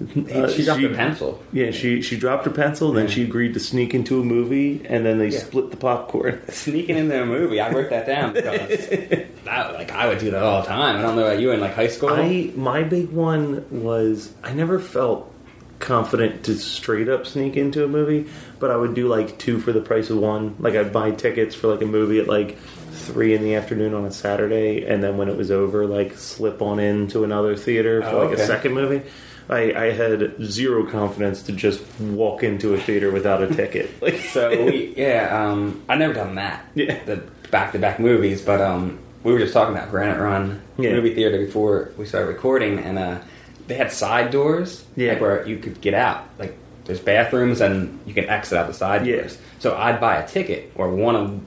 Uh, 0.00 0.48
she 0.48 0.64
dropped 0.64 0.82
a 0.82 0.88
pencil. 0.90 1.42
Yeah, 1.52 1.70
she 1.72 2.02
she 2.02 2.16
dropped 2.16 2.44
her 2.44 2.50
pencil. 2.50 2.92
Then 2.92 3.06
Yeah. 3.06 3.10
she 3.10 3.22
agreed 3.24 3.54
to 3.54 3.60
sneak 3.60 3.94
into 3.94 4.20
a 4.20 4.24
movie, 4.24 4.80
and 4.88 5.04
then 5.04 5.18
they 5.18 5.28
Yeah. 5.28 5.38
split 5.40 5.70
the 5.70 5.76
popcorn. 5.76 6.40
Sneaking 6.48 6.96
into 6.96 7.20
a 7.22 7.26
movie, 7.26 7.60
I 7.60 7.70
wrote 7.72 7.90
that 7.90 8.06
down 8.06 8.32
because 8.32 8.86
that, 9.44 9.74
like 9.74 9.90
I 9.92 10.06
would 10.08 10.18
do 10.18 10.30
that 10.30 10.42
all 10.42 10.62
the 10.62 10.68
time. 10.68 10.96
I 10.96 11.02
don't 11.02 11.16
know 11.16 11.26
about 11.26 11.40
you 11.40 11.50
in 11.50 11.60
like 11.60 11.74
high 11.74 11.88
school. 11.88 12.10
I 12.10 12.50
my 12.54 12.82
big 12.84 13.10
one 13.10 13.64
was 13.70 14.32
I 14.44 14.52
never 14.52 14.78
felt 14.78 15.32
confident 15.80 16.42
to 16.44 16.54
straight 16.56 17.08
up 17.08 17.26
sneak 17.26 17.56
into 17.56 17.84
a 17.84 17.88
movie, 17.88 18.26
but 18.58 18.70
I 18.70 18.76
would 18.76 18.94
do 18.94 19.08
like 19.08 19.38
two 19.38 19.60
for 19.60 19.72
the 19.72 19.80
price 19.80 20.10
of 20.10 20.18
one. 20.18 20.56
Like 20.58 20.74
I'd 20.74 20.92
buy 20.92 21.10
tickets 21.12 21.54
for 21.54 21.68
like 21.68 21.82
a 21.82 21.86
movie 21.86 22.18
at 22.18 22.26
like 22.28 22.58
three 22.58 23.32
in 23.34 23.42
the 23.42 23.54
afternoon 23.54 23.94
on 23.94 24.04
a 24.04 24.10
Saturday, 24.10 24.84
and 24.86 25.02
then 25.02 25.16
when 25.16 25.28
it 25.28 25.36
was 25.36 25.50
over, 25.50 25.86
like 25.86 26.16
slip 26.18 26.60
on 26.62 26.78
into 26.78 27.24
another 27.24 27.56
theater 27.56 28.02
for 28.02 28.08
Oh, 28.08 28.26
like 28.26 28.36
a 28.38 28.44
second 28.46 28.74
movie. 28.74 29.02
I, 29.48 29.72
I 29.72 29.92
had 29.92 30.34
zero 30.42 30.84
confidence 30.90 31.42
to 31.44 31.52
just 31.52 31.82
walk 32.00 32.42
into 32.42 32.74
a 32.74 32.78
theater 32.80 33.10
without 33.10 33.42
a 33.42 33.46
ticket. 33.54 33.90
Like 34.02 34.16
So 34.20 34.64
we, 34.66 34.94
yeah, 34.96 35.44
um, 35.46 35.82
I 35.88 35.96
never 35.96 36.12
done 36.14 36.34
that. 36.34 36.66
Yeah. 36.74 37.02
the 37.04 37.22
back 37.50 37.72
to 37.72 37.78
back 37.78 37.98
movies, 37.98 38.42
but 38.42 38.60
um, 38.60 38.98
we 39.24 39.32
were 39.32 39.38
just 39.38 39.54
talking 39.54 39.74
about 39.74 39.90
Granite 39.90 40.20
Run 40.20 40.60
Yeah. 40.76 40.92
movie 40.92 41.14
theater 41.14 41.38
before 41.38 41.92
we 41.96 42.04
started 42.04 42.26
recording, 42.28 42.78
and 42.78 42.98
uh, 42.98 43.18
they 43.66 43.74
had 43.74 43.90
side 43.90 44.30
doors, 44.30 44.84
Yeah. 44.96 45.12
like 45.12 45.20
where 45.22 45.46
you 45.48 45.56
could 45.58 45.80
get 45.80 45.94
out, 45.94 46.24
like 46.38 46.56
there's 46.84 47.00
bathrooms 47.00 47.60
and 47.60 47.98
you 48.06 48.14
can 48.14 48.28
exit 48.28 48.58
out 48.58 48.66
the 48.66 48.74
side 48.74 49.06
Yeah. 49.06 49.16
doors. 49.16 49.38
So 49.60 49.74
I'd 49.76 49.98
buy 50.00 50.16
a 50.16 50.28
ticket, 50.28 50.72
or 50.74 50.90
one 50.94 51.16
of 51.16 51.40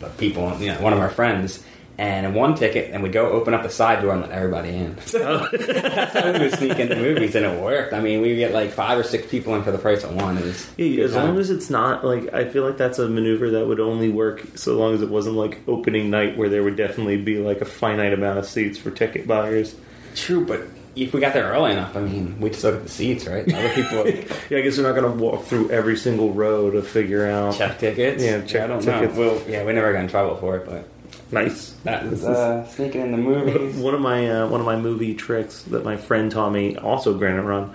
the 0.00 0.08
people, 0.10 0.56
you 0.60 0.72
know, 0.72 0.80
one 0.80 0.92
of 0.92 1.00
our 1.00 1.10
friends. 1.10 1.64
And 2.00 2.32
one 2.32 2.54
ticket, 2.54 2.92
and 2.92 3.02
we 3.02 3.08
go 3.08 3.28
open 3.32 3.54
up 3.54 3.64
the 3.64 3.70
side 3.70 4.02
door 4.02 4.12
and 4.12 4.20
let 4.22 4.30
everybody 4.30 4.68
in. 4.68 4.96
Oh. 5.16 5.48
That's 5.52 6.12
how 6.12 6.32
we 6.32 6.38
would 6.38 6.54
sneak 6.54 6.78
into 6.78 6.94
movies, 6.94 7.34
and 7.34 7.44
it 7.44 7.60
worked. 7.60 7.92
I 7.92 8.00
mean, 8.00 8.20
we 8.22 8.36
get 8.36 8.52
like 8.52 8.70
five 8.70 8.96
or 8.98 9.02
six 9.02 9.26
people 9.26 9.56
in 9.56 9.64
for 9.64 9.72
the 9.72 9.78
price 9.78 10.04
of 10.04 10.14
one. 10.14 10.38
It 10.38 10.44
was 10.44 10.68
Yeah, 10.76 10.88
good 10.96 11.04
as 11.06 11.14
long 11.16 11.38
as 11.38 11.50
it's 11.50 11.70
not 11.70 12.04
like 12.04 12.32
I 12.32 12.44
feel 12.48 12.64
like 12.64 12.76
that's 12.76 13.00
a 13.00 13.08
maneuver 13.08 13.50
that 13.50 13.66
would 13.66 13.80
only 13.80 14.10
work 14.10 14.44
so 14.54 14.76
long 14.78 14.94
as 14.94 15.02
it 15.02 15.08
wasn't 15.08 15.34
like 15.34 15.58
opening 15.66 16.08
night 16.08 16.36
where 16.38 16.48
there 16.48 16.62
would 16.62 16.76
definitely 16.76 17.16
be 17.16 17.38
like 17.38 17.60
a 17.62 17.64
finite 17.64 18.12
amount 18.12 18.38
of 18.38 18.46
seats 18.46 18.78
for 18.78 18.92
ticket 18.92 19.26
buyers. 19.26 19.74
True, 20.14 20.46
but 20.46 20.62
if 20.94 21.12
we 21.12 21.20
got 21.20 21.32
there 21.34 21.50
early 21.50 21.72
enough, 21.72 21.96
I 21.96 22.00
mean, 22.00 22.38
we 22.40 22.50
just 22.50 22.62
look 22.62 22.76
at 22.76 22.82
the 22.84 22.88
seats, 22.88 23.26
right? 23.26 23.42
Other 23.52 23.68
people 23.74 24.06
Yeah, 24.50 24.58
I 24.58 24.60
guess 24.60 24.78
we're 24.78 24.84
not 24.84 24.94
going 25.00 25.18
to 25.18 25.20
walk 25.22 25.46
through 25.46 25.70
every 25.72 25.96
single 25.96 26.32
row 26.32 26.70
to 26.70 26.80
figure 26.80 27.26
out. 27.26 27.56
check 27.56 27.80
tickets. 27.80 28.22
Yeah, 28.22 28.42
check 28.42 28.62
I 28.62 28.66
don't 28.68 28.82
tickets. 28.82 29.14
know. 29.16 29.20
Well, 29.20 29.42
yeah, 29.48 29.64
we 29.64 29.72
never 29.72 29.92
got 29.92 30.02
in 30.02 30.08
trouble 30.08 30.36
for 30.36 30.56
it, 30.58 30.64
but 30.66 30.88
Nice. 31.30 31.70
that 31.84 32.08
was 32.08 32.24
uh, 32.24 32.66
sneaking 32.68 33.02
in 33.02 33.12
the 33.12 33.18
movies. 33.18 33.76
one 33.82 33.94
of 33.94 34.00
my 34.00 34.30
uh, 34.30 34.48
one 34.48 34.60
of 34.60 34.66
my 34.66 34.76
movie 34.76 35.14
tricks 35.14 35.62
that 35.64 35.84
my 35.84 35.96
friend 35.96 36.30
taught 36.30 36.50
me, 36.50 36.76
also 36.76 37.16
Granite 37.16 37.42
Run. 37.42 37.74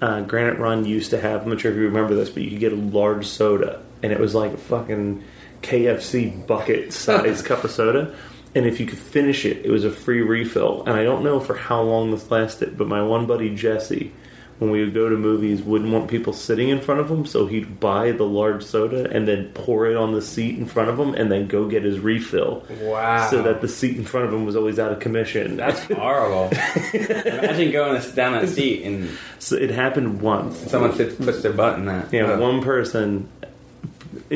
Uh, 0.00 0.20
Granite 0.22 0.58
Run 0.58 0.84
used 0.84 1.10
to 1.10 1.20
have. 1.20 1.42
I'm 1.42 1.50
not 1.50 1.60
sure 1.60 1.70
if 1.70 1.76
you 1.76 1.84
remember 1.84 2.14
this, 2.14 2.30
but 2.30 2.42
you 2.42 2.50
could 2.50 2.60
get 2.60 2.72
a 2.72 2.76
large 2.76 3.26
soda, 3.26 3.82
and 4.02 4.12
it 4.12 4.18
was 4.18 4.34
like 4.34 4.52
a 4.52 4.56
fucking 4.56 5.22
KFC 5.62 6.46
bucket 6.46 6.92
size 6.92 7.42
cup 7.46 7.64
of 7.64 7.70
soda. 7.70 8.14
And 8.54 8.66
if 8.66 8.78
you 8.78 8.86
could 8.86 8.98
finish 8.98 9.44
it, 9.44 9.64
it 9.66 9.70
was 9.70 9.84
a 9.84 9.90
free 9.90 10.20
refill. 10.20 10.84
And 10.86 10.90
I 10.90 11.02
don't 11.02 11.24
know 11.24 11.40
for 11.40 11.54
how 11.56 11.82
long 11.82 12.12
this 12.12 12.30
lasted, 12.30 12.78
but 12.78 12.86
my 12.86 13.02
one 13.02 13.26
buddy 13.26 13.52
Jesse, 13.54 14.12
when 14.58 14.70
we 14.70 14.84
would 14.84 14.94
go 14.94 15.08
to 15.08 15.16
movies, 15.16 15.62
wouldn't 15.62 15.90
want 15.92 16.08
people 16.08 16.32
sitting 16.32 16.68
in 16.68 16.80
front 16.80 17.00
of 17.00 17.10
him, 17.10 17.26
so 17.26 17.46
he'd 17.46 17.80
buy 17.80 18.12
the 18.12 18.24
large 18.24 18.62
soda 18.64 19.10
and 19.10 19.26
then 19.26 19.50
pour 19.54 19.86
it 19.86 19.96
on 19.96 20.12
the 20.12 20.22
seat 20.22 20.56
in 20.58 20.64
front 20.66 20.88
of 20.90 20.98
him, 20.98 21.12
and 21.14 21.30
then 21.30 21.46
go 21.48 21.66
get 21.68 21.82
his 21.82 21.98
refill. 21.98 22.64
Wow. 22.82 23.28
So 23.30 23.42
that 23.42 23.60
the 23.60 23.68
seat 23.68 23.96
in 23.96 24.04
front 24.04 24.26
of 24.26 24.32
him 24.32 24.44
was 24.46 24.54
always 24.56 24.78
out 24.78 24.92
of 24.92 25.00
commission. 25.00 25.56
That's 25.56 25.80
horrible. 25.84 26.50
Imagine 26.94 27.72
going 27.72 28.00
down 28.14 28.34
on 28.34 28.44
a 28.44 28.46
seat 28.48 28.84
and 28.84 29.10
So 29.38 29.56
it 29.56 29.70
happened 29.70 30.20
once. 30.22 30.56
someone 30.70 30.94
sits, 30.94 31.14
puts 31.16 31.42
their 31.42 31.52
butt 31.52 31.78
in 31.78 31.86
that. 31.86 32.12
Yeah, 32.12 32.24
Ugh. 32.32 32.40
one 32.40 32.62
person. 32.62 33.28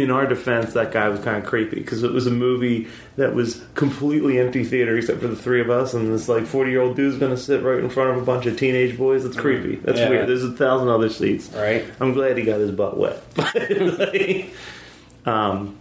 In 0.03 0.11
our 0.11 0.27
defense, 0.27 0.75
that 0.75 0.93
guy 0.93 1.09
was 1.09 1.21
kind 1.21 1.37
of 1.37 1.45
creepy 1.45 1.77
because 1.81 2.03
it 2.03 2.13
was 2.13 2.27
a 2.27 2.31
movie 2.31 2.87
that 3.17 3.35
was 3.35 3.65
completely 3.75 4.39
empty 4.39 4.63
theater 4.65 4.97
except 4.97 5.21
for 5.21 5.29
the 5.29 5.37
three 5.37 5.61
of 5.61 5.71
us, 5.71 5.93
and 5.95 6.13
this 6.13 6.29
like 6.29 6.47
forty 6.47 6.71
year 6.71 6.81
old 6.81 6.97
dude's 6.97 7.19
going 7.19 7.31
to 7.35 7.41
sit 7.41 7.63
right 7.63 7.79
in 7.79 7.91
front 7.91 8.11
of 8.11 8.23
a 8.23 8.25
bunch 8.25 8.47
of 8.47 8.57
teenage 8.59 8.97
boys. 8.97 9.25
That's 9.25 9.37
creepy. 9.37 9.77
That's 9.77 9.99
Yeah. 9.99 10.09
weird. 10.11 10.29
There's 10.29 10.45
a 10.45 10.53
thousand 10.53 10.89
other 10.89 11.09
seats. 11.09 11.51
Right. 11.55 11.85
I'm 12.01 12.13
glad 12.13 12.39
he 12.39 12.45
got 12.45 12.61
his 12.61 12.71
butt 12.71 12.97
wet. 12.97 13.23
Like, 13.37 14.55
um, 15.27 15.77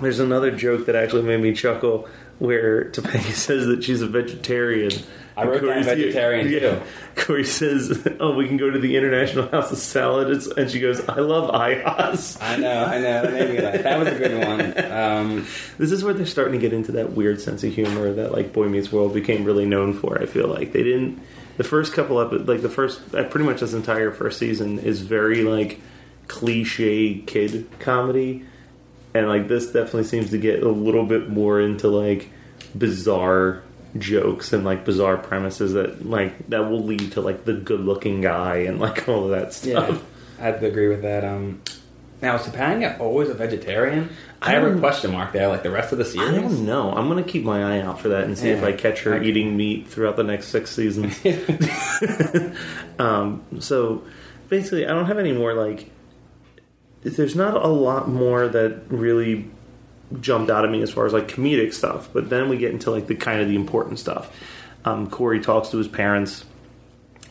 there's 0.00 0.18
another 0.20 0.50
joke 0.50 0.86
that 0.86 0.94
actually 0.96 1.22
made 1.22 1.40
me 1.40 1.52
chuckle 1.54 2.08
where 2.38 2.90
Topanga 2.90 3.32
says 3.32 3.66
that 3.66 3.82
she's 3.82 4.02
a 4.02 4.06
vegetarian. 4.06 4.92
I 5.36 5.44
wrote 5.44 5.60
down 5.62 5.70
Corey's- 5.82 5.86
vegetarian, 5.86 6.48
too. 6.48 6.80
Corey 7.14 7.44
says, 7.44 8.06
"Oh, 8.20 8.34
we 8.34 8.46
can 8.48 8.56
go 8.56 8.70
to 8.70 8.78
the 8.78 8.96
International 8.96 9.46
House 9.48 9.70
of 9.70 9.78
Salad," 9.78 10.28
It's- 10.30 10.48
and 10.56 10.70
she 10.70 10.80
goes, 10.80 11.06
"I 11.08 11.20
love 11.20 11.50
IHOS." 11.50 12.38
I 12.40 12.56
know, 12.56 12.84
I 12.84 12.98
know. 13.00 13.22
That 13.22 13.32
made 13.32 13.50
me 13.50 13.60
laugh. 13.60 13.82
That 13.82 13.98
was 13.98 14.08
a 14.08 14.14
good 14.14 14.46
one. 14.46 14.92
Um, 14.92 15.46
This 15.78 15.92
is 15.92 16.02
where 16.02 16.14
they're 16.14 16.24
starting 16.26 16.54
to 16.54 16.58
get 16.58 16.72
into 16.72 16.92
that 16.92 17.12
weird 17.12 17.40
sense 17.40 17.62
of 17.64 17.72
humor 17.74 18.12
that 18.12 18.32
like 18.32 18.52
Boy 18.52 18.68
Meets 18.68 18.90
World 18.92 19.12
became 19.12 19.44
really 19.44 19.66
known 19.66 19.92
for. 19.92 20.18
I 20.20 20.24
feel 20.26 20.46
like 20.48 20.72
they 20.72 20.82
didn't. 20.82 21.20
The 21.58 21.64
first 21.64 21.92
couple 21.92 22.18
of 22.20 22.48
like 22.48 22.62
the 22.62 22.68
first, 22.68 23.00
uh, 23.14 23.24
pretty 23.24 23.44
much 23.46 23.60
this 23.60 23.72
entire 23.74 24.10
first 24.10 24.38
season 24.38 24.78
is 24.78 25.00
very 25.02 25.42
like 25.42 25.80
cliche 26.28 27.14
kid 27.26 27.66
comedy, 27.78 28.42
and 29.14 29.28
like 29.28 29.48
this 29.48 29.66
definitely 29.66 30.04
seems 30.04 30.30
to 30.30 30.38
get 30.38 30.62
a 30.62 30.68
little 30.68 31.04
bit 31.04 31.28
more 31.28 31.60
into 31.60 31.88
like 31.88 32.28
bizarre 32.76 33.62
jokes 33.98 34.52
and 34.52 34.64
like 34.64 34.84
bizarre 34.84 35.16
premises 35.16 35.72
that 35.74 36.06
like 36.06 36.48
that 36.48 36.70
will 36.70 36.82
lead 36.84 37.12
to 37.12 37.20
like 37.20 37.44
the 37.44 37.52
good 37.54 37.80
looking 37.80 38.20
guy 38.20 38.56
and 38.58 38.78
like 38.80 39.08
all 39.08 39.24
of 39.24 39.30
that 39.30 39.52
stuff. 39.52 40.02
yeah, 40.38 40.46
I 40.48 40.52
to 40.52 40.66
agree 40.66 40.88
with 40.88 41.02
that. 41.02 41.24
Um, 41.24 41.62
now, 42.22 42.36
is 42.36 42.42
Topanga 42.42 42.98
always 42.98 43.28
a 43.28 43.34
vegetarian? 43.34 44.08
I, 44.40 44.50
I 44.50 44.58
have 44.58 44.76
a 44.76 44.78
question 44.78 45.12
mark 45.12 45.32
there, 45.32 45.48
like 45.48 45.62
the 45.62 45.70
rest 45.70 45.92
of 45.92 45.98
the 45.98 46.04
I 46.04 46.08
series. 46.08 46.40
don't 46.40 46.64
know. 46.64 46.90
I'm 46.92 47.08
gonna 47.08 47.22
keep 47.22 47.44
my 47.44 47.76
eye 47.76 47.80
out 47.82 48.00
for 48.00 48.08
that 48.08 48.24
and 48.24 48.36
see 48.38 48.48
if 48.48 48.62
I 48.62 48.72
catch 48.72 49.02
her 49.02 49.14
Okay. 49.16 49.26
eating 49.26 49.56
meat 49.56 49.86
throughout 49.88 50.16
the 50.16 50.24
next 50.24 50.48
six 50.48 50.70
seasons. 50.70 51.18
um, 52.98 53.44
so 53.60 54.02
basically, 54.48 54.86
I 54.86 54.92
don't 54.94 55.06
have 55.06 55.18
any 55.18 55.32
more 55.32 55.54
like. 55.54 55.90
There's 57.02 57.36
not 57.36 57.54
a 57.54 57.68
lot 57.68 58.08
more 58.08 58.48
that 58.48 58.82
really 58.88 59.48
jumped 60.20 60.50
out 60.50 60.64
at 60.64 60.70
me 60.70 60.82
as 60.82 60.90
far 60.90 61.06
as 61.06 61.12
like 61.12 61.28
comedic 61.28 61.72
stuff, 61.74 62.08
but 62.12 62.30
then 62.30 62.48
we 62.48 62.56
get 62.56 62.72
into 62.72 62.90
like 62.90 63.06
the 63.06 63.14
kind 63.14 63.40
of 63.40 63.48
the 63.48 63.56
important 63.56 63.98
stuff. 63.98 64.34
Um, 64.84 65.10
Corey 65.10 65.40
talks 65.40 65.70
to 65.70 65.78
his 65.78 65.88
parents 65.88 66.44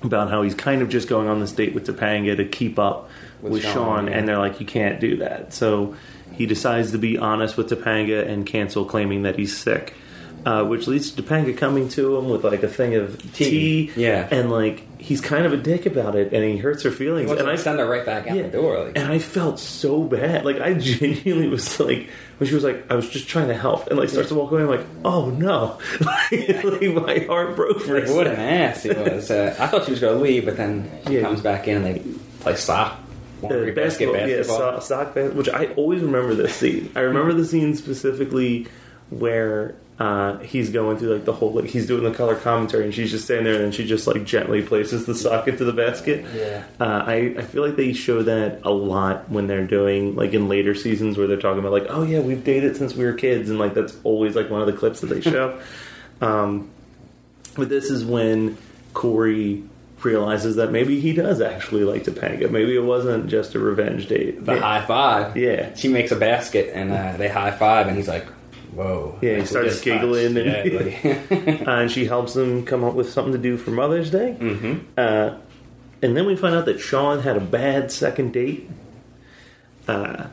about 0.03 0.29
how 0.29 0.41
he's 0.41 0.55
kind 0.55 0.81
of 0.81 0.89
just 0.89 1.07
going 1.07 1.27
on 1.27 1.39
this 1.39 1.51
date 1.51 1.73
with 1.73 1.87
Topanga 1.87 2.35
to 2.35 2.45
keep 2.45 2.77
up 2.77 3.09
with, 3.41 3.53
With 3.53 3.63
Sean, 3.63 3.73
Sean, 3.73 4.07
yeah. 4.07 4.13
and 4.13 4.27
they're 4.27 4.37
like, 4.37 4.59
you 4.59 4.65
can't 4.65 4.99
do 4.99 5.17
that. 5.17 5.53
So 5.53 5.95
he 6.33 6.45
decides 6.45 6.91
to 6.91 6.97
be 6.97 7.17
honest 7.17 7.57
with 7.57 7.69
Topanga 7.69 8.27
and 8.27 8.45
cancel 8.45 8.85
claiming 8.85 9.23
that 9.23 9.37
he's 9.37 9.57
sick. 9.57 9.93
Uh, 10.45 10.63
which 10.63 10.85
leads 10.85 11.09
to 11.09 11.23
Topanga 11.23 11.57
coming 11.57 11.89
to 11.89 12.17
him 12.17 12.29
with 12.29 12.43
like 12.43 12.61
a 12.61 12.67
thing 12.67 12.93
of 12.93 13.33
tea, 13.33 13.91
yeah. 13.95 14.27
and 14.29 14.51
like 14.51 14.83
he's 15.01 15.19
kind 15.19 15.43
of 15.43 15.53
a 15.53 15.57
dick 15.57 15.87
about 15.87 16.13
it, 16.15 16.33
and 16.33 16.43
he 16.43 16.57
hurts 16.57 16.83
her 16.83 16.91
feelings. 16.91 17.31
and 17.31 17.49
I 17.49 17.55
send 17.55 17.79
her 17.79 17.87
right 17.89 18.05
back 18.05 18.27
out 18.27 18.37
yeah. 18.37 18.43
the 18.43 18.49
door. 18.49 18.83
Like, 18.85 18.95
And 18.95 19.11
I 19.11 19.17
felt 19.17 19.59
so 19.59 20.03
bad. 20.03 20.45
Like 20.45 20.61
I 20.61 20.73
genuinely 20.79 21.47
was 21.47 21.79
like 21.79 22.09
when 22.37 22.47
she 22.47 22.53
was 22.53 22.63
like, 22.63 22.91
I 22.91 22.95
was 22.95 23.09
just 23.09 23.27
trying 23.27 23.47
to 23.47 23.57
help, 23.57 23.87
and 23.87 23.97
like 23.97 24.09
starts 24.09 24.29
to 24.29 24.35
walk 24.35 24.51
away. 24.51 24.61
I'm 24.61 24.67
like, 24.67 24.85
oh 25.03 25.31
no, 25.31 25.79
like, 26.01 26.81
my 26.93 27.25
heart 27.27 27.55
broke 27.55 27.81
for 27.81 27.97
a 27.97 28.01
Like, 28.01 28.15
what 28.15 28.27
an 28.27 28.35
ass 28.35 28.83
he 28.83 28.89
was. 28.89 29.31
Uh, 29.31 29.55
I 29.59 29.65
thought 29.65 29.85
she 29.85 29.91
was 29.91 29.99
going 29.99 30.15
to 30.15 30.23
leave, 30.23 30.45
but 30.45 30.57
then 30.57 30.91
she 31.07 31.15
Yeah. 31.15 31.21
comes 31.21 31.41
back 31.41 31.67
in 31.67 31.77
and 31.83 31.85
they 31.85 32.03
play 32.41 32.55
sock. 32.55 32.99
Uh, 33.43 33.47
Laundry 33.47 33.71
basket 33.71 34.11
basketball, 34.13 34.27
yeah, 34.29 34.37
basketball. 34.37 34.81
sock 34.81 35.13
bas- 35.15 35.33
which 35.33 35.49
I 35.49 35.73
always 35.73 36.03
remember 36.03 36.35
this 36.35 36.53
scene. 36.55 36.91
I 36.95 36.99
remember 36.99 37.33
the 37.33 37.45
scene 37.45 37.75
specifically 37.75 38.67
where 39.09 39.75
uh, 39.97 40.39
he's 40.39 40.71
going 40.71 40.97
through 40.97 41.13
like 41.13 41.25
the 41.25 41.31
whole 41.31 41.53
like 41.53 41.65
he's 41.65 41.87
doing 41.87 42.03
the 42.03 42.11
color 42.11 42.35
commentary 42.35 42.83
and 42.83 42.93
she's 42.93 43.11
just 43.11 43.25
standing 43.25 43.45
there 43.45 43.63
and 43.63 43.73
she 43.73 43.85
just 43.85 44.07
like 44.07 44.25
gently 44.25 44.61
places 44.61 45.05
the 45.05 45.15
sock 45.15 45.47
into 45.47 45.63
the 45.63 45.71
basket. 45.71 46.25
Yeah. 46.35 46.65
Uh, 46.79 47.03
I 47.05 47.35
I 47.37 47.41
feel 47.41 47.65
like 47.65 47.77
they 47.77 47.93
show 47.93 48.21
that 48.23 48.59
a 48.63 48.71
lot 48.71 49.29
when 49.29 49.47
they're 49.47 49.65
doing 49.65 50.15
like 50.15 50.33
in 50.33 50.49
later 50.49 50.75
seasons 50.75 51.17
where 51.17 51.27
they're 51.27 51.37
talking 51.37 51.59
about 51.59 51.71
like 51.71 51.85
oh 51.87 52.03
yeah 52.03 52.19
we've 52.19 52.43
dated 52.43 52.75
since 52.75 52.93
we 52.93 53.05
were 53.05 53.13
kids 53.13 53.49
and 53.49 53.57
like 53.57 53.73
that's 53.73 53.95
always 54.03 54.35
like 54.35 54.49
one 54.49 54.59
of 54.59 54.67
the 54.67 54.73
clips 54.73 54.99
that 54.99 55.07
they 55.07 55.21
show. 55.21 55.61
um, 56.21 56.69
but 57.55 57.69
this 57.69 57.89
is 57.89 58.03
when 58.03 58.57
Corey 58.93 59.63
realizes 60.03 60.57
that 60.57 60.71
maybe 60.71 60.99
he 60.99 61.13
does 61.13 61.39
actually 61.39 61.85
like 61.85 62.03
Topanga. 62.03 62.49
Maybe 62.51 62.75
it 62.75 62.83
wasn't 62.83 63.27
just 63.27 63.55
a 63.55 63.59
revenge 63.59 64.07
date. 64.07 64.43
The 64.45 64.55
yeah. 64.55 64.59
high 64.59 64.85
five. 64.85 65.37
Yeah. 65.37 65.73
She 65.75 65.87
makes 65.87 66.11
a 66.11 66.17
basket 66.17 66.71
and 66.73 66.91
uh, 66.91 67.17
they 67.17 67.29
high 67.29 67.51
five, 67.51 67.87
and 67.87 67.95
he's 67.95 68.07
like, 68.07 68.27
whoa. 68.75 69.17
Yeah, 69.21 69.29
he 69.29 69.35
Like, 69.35 69.41
we 69.41 69.45
starts 69.47 69.81
giggling 69.81 70.37
and- 70.37 70.45
Yeah, 70.45 70.79
like- 70.79 71.61
and 71.67 71.89
she 71.91 72.05
helps 72.05 72.35
him 72.35 72.65
come 72.65 72.83
up 72.83 72.93
with 72.93 73.09
something 73.09 73.33
to 73.33 73.39
do 73.39 73.57
for 73.57 73.71
Mother's 73.71 74.11
Day. 74.11 74.35
Mm-hmm. 74.39 74.75
Uh, 74.97 75.37
and 76.01 76.15
then 76.15 76.25
we 76.27 76.35
find 76.35 76.53
out 76.55 76.65
that 76.65 76.79
Sean 76.79 77.21
had 77.21 77.37
a 77.37 77.39
bad 77.41 77.91
second 77.91 78.33
date. 78.33 78.69
Uh, 79.87 80.27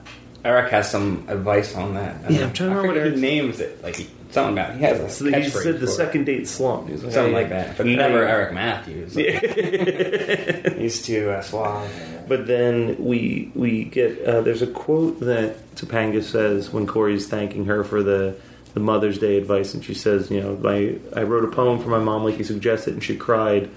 Eric 0.45 0.71
has 0.73 0.91
some 0.91 1.25
advice 1.29 1.75
on 1.77 1.95
that. 1.95 2.31
Yeah, 2.31 2.45
I'm 2.45 2.53
trying 2.53 2.71
to 2.71 2.77
remember 2.77 3.01
what 3.01 3.15
he 3.15 3.21
names 3.21 3.61
it. 3.61 3.83
Like 3.83 3.97
he, 3.97 4.09
something 4.31 4.55
about 4.55 4.77
he 4.77 4.83
has 4.83 4.99
a 4.99 5.09
so 5.09 5.27
he 5.27 5.49
said 5.49 5.79
the 5.79 5.87
second 5.87 6.25
date 6.25 6.49
slump. 6.49 6.89
Like, 6.89 6.99
something 6.99 7.13
"Hey, 7.13 7.33
like 7.33 7.49
that, 7.51 7.77
but 7.77 7.87
know, 7.87 8.09
never 8.09 8.25
Eric 8.25 8.53
Matthews. 8.53 9.15
He's 10.77 11.03
too 11.03 11.31
uh, 11.31 11.43
suave. 11.43 11.91
But 12.27 12.47
then 12.47 12.97
we 13.05 13.53
we 13.55 13.85
get 13.85 14.25
uh, 14.25 14.41
there's 14.41 14.63
a 14.63 14.67
quote 14.67 15.21
that 15.21 15.75
Topanga 15.77 16.23
says 16.23 16.71
when 16.71 16.87
Corey's 16.87 17.29
thanking 17.29 17.67
her 17.67 17.85
for 17.85 18.03
the 18.03 18.37
the 18.75 18.81
Mother's 18.81 19.19
Day 19.19 19.37
advice, 19.37 19.75
and 19.75 19.85
she 19.85 19.95
says, 19.95 20.31
you 20.31 20.41
know, 20.41 20.57
my 20.57 20.97
I 21.15 21.23
wrote 21.23 21.45
a 21.45 21.49
poem 21.49 21.81
for 21.81 21.89
my 21.89 21.99
mom 21.99 22.25
like 22.25 22.39
you 22.39 22.45
suggested, 22.45 22.95
and 22.95 23.05
she 23.05 23.17
cried. 23.17 23.71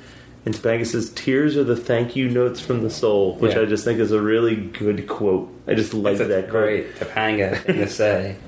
And 0.46 0.54
Topanga 0.54 0.86
says, 0.86 1.10
"Tears 1.10 1.58
are 1.58 1.64
the 1.64 1.76
thank 1.76 2.16
you 2.16 2.30
notes 2.30 2.60
from 2.60 2.84
the 2.84 2.90
soul," 2.90 3.36
which 3.40 3.56
Yeah. 3.56 3.62
I 3.62 3.66
just 3.66 3.84
think 3.84 4.00
is 4.00 4.12
a 4.12 4.22
really 4.22 4.56
good 4.56 5.08
quote. 5.08 5.50
I 5.68 5.74
just 5.74 5.94
like 5.94 6.20
that 6.20 6.50
quote. 6.50 6.64
great 6.64 6.96
Topanga 7.00 7.58
thing 7.62 7.78
to 7.78 7.88
say. 7.90 8.36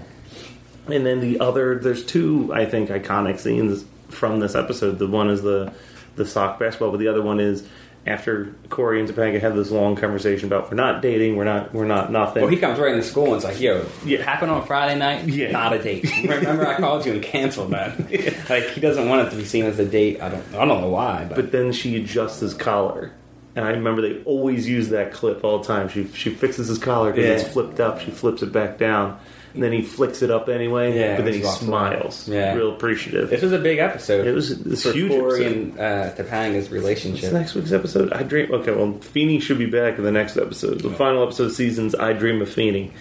And 0.89 1.05
then 1.05 1.19
the 1.19 1.41
other, 1.41 1.79
there's 1.79 2.05
two 2.05 2.49
I 2.53 2.65
think 2.65 2.89
iconic 2.89 3.39
scenes 3.39 3.83
from 4.07 4.39
this 4.39 4.55
episode. 4.55 4.99
The 4.99 5.07
one 5.07 5.29
is 5.29 5.41
the 5.41 5.73
the 6.15 6.25
sock 6.25 6.59
basketball, 6.59 6.91
but 6.91 6.99
the 6.99 7.09
other 7.09 7.21
one 7.21 7.39
is 7.41 7.63
after 8.07 8.53
Corey 8.69 8.99
and 8.99 9.09
Topanga 9.09 9.39
have 9.41 9.55
this 9.55 9.69
long 9.71 9.95
conversation 9.95 10.47
about 10.47 10.69
we're 10.71 10.75
not 10.77 11.01
dating, 11.01 11.35
we're 11.35 11.43
not, 11.43 11.73
we're 11.73 11.85
not 11.85 12.11
nothing. 12.11 12.43
Well, 12.43 12.51
he 12.51 12.57
comes 12.57 12.79
right 12.79 12.91
into 12.93 13.03
school 13.05 13.25
and 13.27 13.35
it's 13.35 13.45
like, 13.45 13.59
"Yo, 13.59 13.85
Yeah. 14.05 14.23
happened 14.23 14.51
on 14.51 14.65
Friday 14.65 14.97
night. 14.97 15.27
Yeah. 15.27 15.51
Not 15.51 15.73
a 15.73 15.83
date. 15.83 16.05
Remember, 16.23 16.65
I 16.67 16.77
called 16.77 17.05
you 17.05 17.13
and 17.13 17.21
canceled 17.23 17.71
that. 17.71 17.97
Like 18.49 18.69
he 18.69 18.79
doesn't 18.81 19.07
want 19.09 19.27
it 19.27 19.31
to 19.31 19.35
be 19.35 19.43
seen 19.45 19.65
as 19.65 19.77
a 19.79 19.85
date. 19.85 20.21
I 20.21 20.29
don't. 20.29 20.43
I 20.55 20.65
don't 20.65 20.81
know 20.81 20.89
why, 20.89 21.25
but, 21.27 21.35
but 21.35 21.51
then 21.51 21.71
she 21.73 21.97
adjusts 21.97 22.39
his 22.39 22.53
collar. 22.53 23.11
And 23.55 23.65
I 23.65 23.71
remember 23.71 24.01
they 24.03 24.21
always 24.23 24.67
use 24.69 24.89
that 24.89 25.11
clip 25.11 25.43
all 25.43 25.57
the 25.59 25.65
time. 25.65 25.89
She 25.89 26.07
she 26.13 26.29
fixes 26.29 26.67
his 26.67 26.77
collar 26.77 27.11
because 27.11 27.25
Yeah. 27.25 27.33
it's 27.45 27.47
flipped 27.53 27.79
up. 27.79 27.99
She 27.99 28.11
flips 28.11 28.41
it 28.43 28.51
back 28.53 28.77
down, 28.77 29.19
and 29.53 29.63
then 29.63 29.71
he 29.71 29.81
flicks 29.81 30.21
it 30.21 30.29
up 30.31 30.49
anyway. 30.49 30.97
Yeah, 30.97 31.15
but 31.15 31.25
then 31.25 31.33
he 31.33 31.43
smiles. 31.43 32.27
Yeah. 32.27 32.53
real 32.53 32.73
appreciative. 32.73 33.29
this 33.29 33.41
was 33.41 33.53
a 33.53 33.59
big 33.59 33.79
episode. 33.79 34.27
It 34.27 34.33
was 34.33 34.61
this 34.63 34.83
for 34.83 34.91
huge 34.91 35.11
Corey 35.11 35.45
episode. 35.45 35.57
and 35.57 35.79
uh, 35.79 36.13
Topanga's 36.15 36.69
relationship. 36.69 37.33
next 37.33 37.55
week's 37.55 37.71
episode? 37.71 38.13
I 38.13 38.23
dream. 38.23 38.51
Okay, 38.53 38.71
well, 38.71 38.93
Feeny 38.99 39.39
should 39.39 39.57
be 39.57 39.65
back 39.65 39.97
in 39.97 40.03
the 40.03 40.11
next 40.11 40.37
episode. 40.37 40.81
The 40.81 40.91
final 40.91 41.23
episode 41.23 41.45
of 41.45 41.51
season's 41.53 41.95
I 41.95 42.13
Dream 42.13 42.41
of 42.41 42.49
Feeny. 42.49 42.91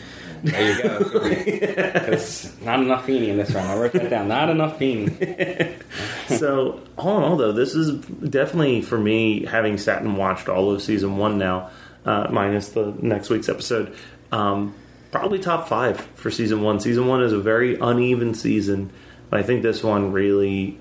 There 0.45 0.77
you 0.77 0.83
go. 0.83 2.01
'Cause 2.07 2.53
not 2.63 2.81
enough 2.81 3.07
Feeny 3.07 3.31
in 3.31 3.37
this 3.39 3.51
round. 3.53 3.69
I 3.69 3.77
wrote 3.79 3.93
that 3.95 4.11
down. 4.11 4.29
Not 4.29 4.51
enough 4.51 4.79
Feeny. 4.79 5.09
so, 6.29 6.81
all 6.97 7.17
in 7.19 7.25
all, 7.25 7.37
though, 7.37 7.53
this 7.53 7.75
is 7.75 7.93
definitely 8.07 8.83
for 8.83 8.99
me, 8.99 9.45
having 9.47 9.79
sat 9.79 10.03
and 10.03 10.17
watched 10.17 10.49
all 10.49 10.71
of 10.71 10.83
season 10.83 11.17
one 11.17 11.39
now, 11.39 11.71
uh, 12.05 12.29
minus 12.31 12.69
the 12.71 12.95
next 13.01 13.31
week's 13.31 13.49
episode, 13.49 13.95
um, 14.33 14.75
probably 15.19 15.39
top 15.39 15.69
five 15.69 16.01
for 16.15 16.31
season 16.31 16.63
one. 16.63 16.79
Season 16.81 17.07
one 17.07 17.23
is 17.23 17.33
a 17.33 17.39
very 17.39 17.77
uneven 17.79 18.35
season, 18.35 18.91
but 19.31 19.41
I 19.41 19.43
think 19.43 19.63
this 19.63 19.83
one 19.83 20.13
really. 20.13 20.79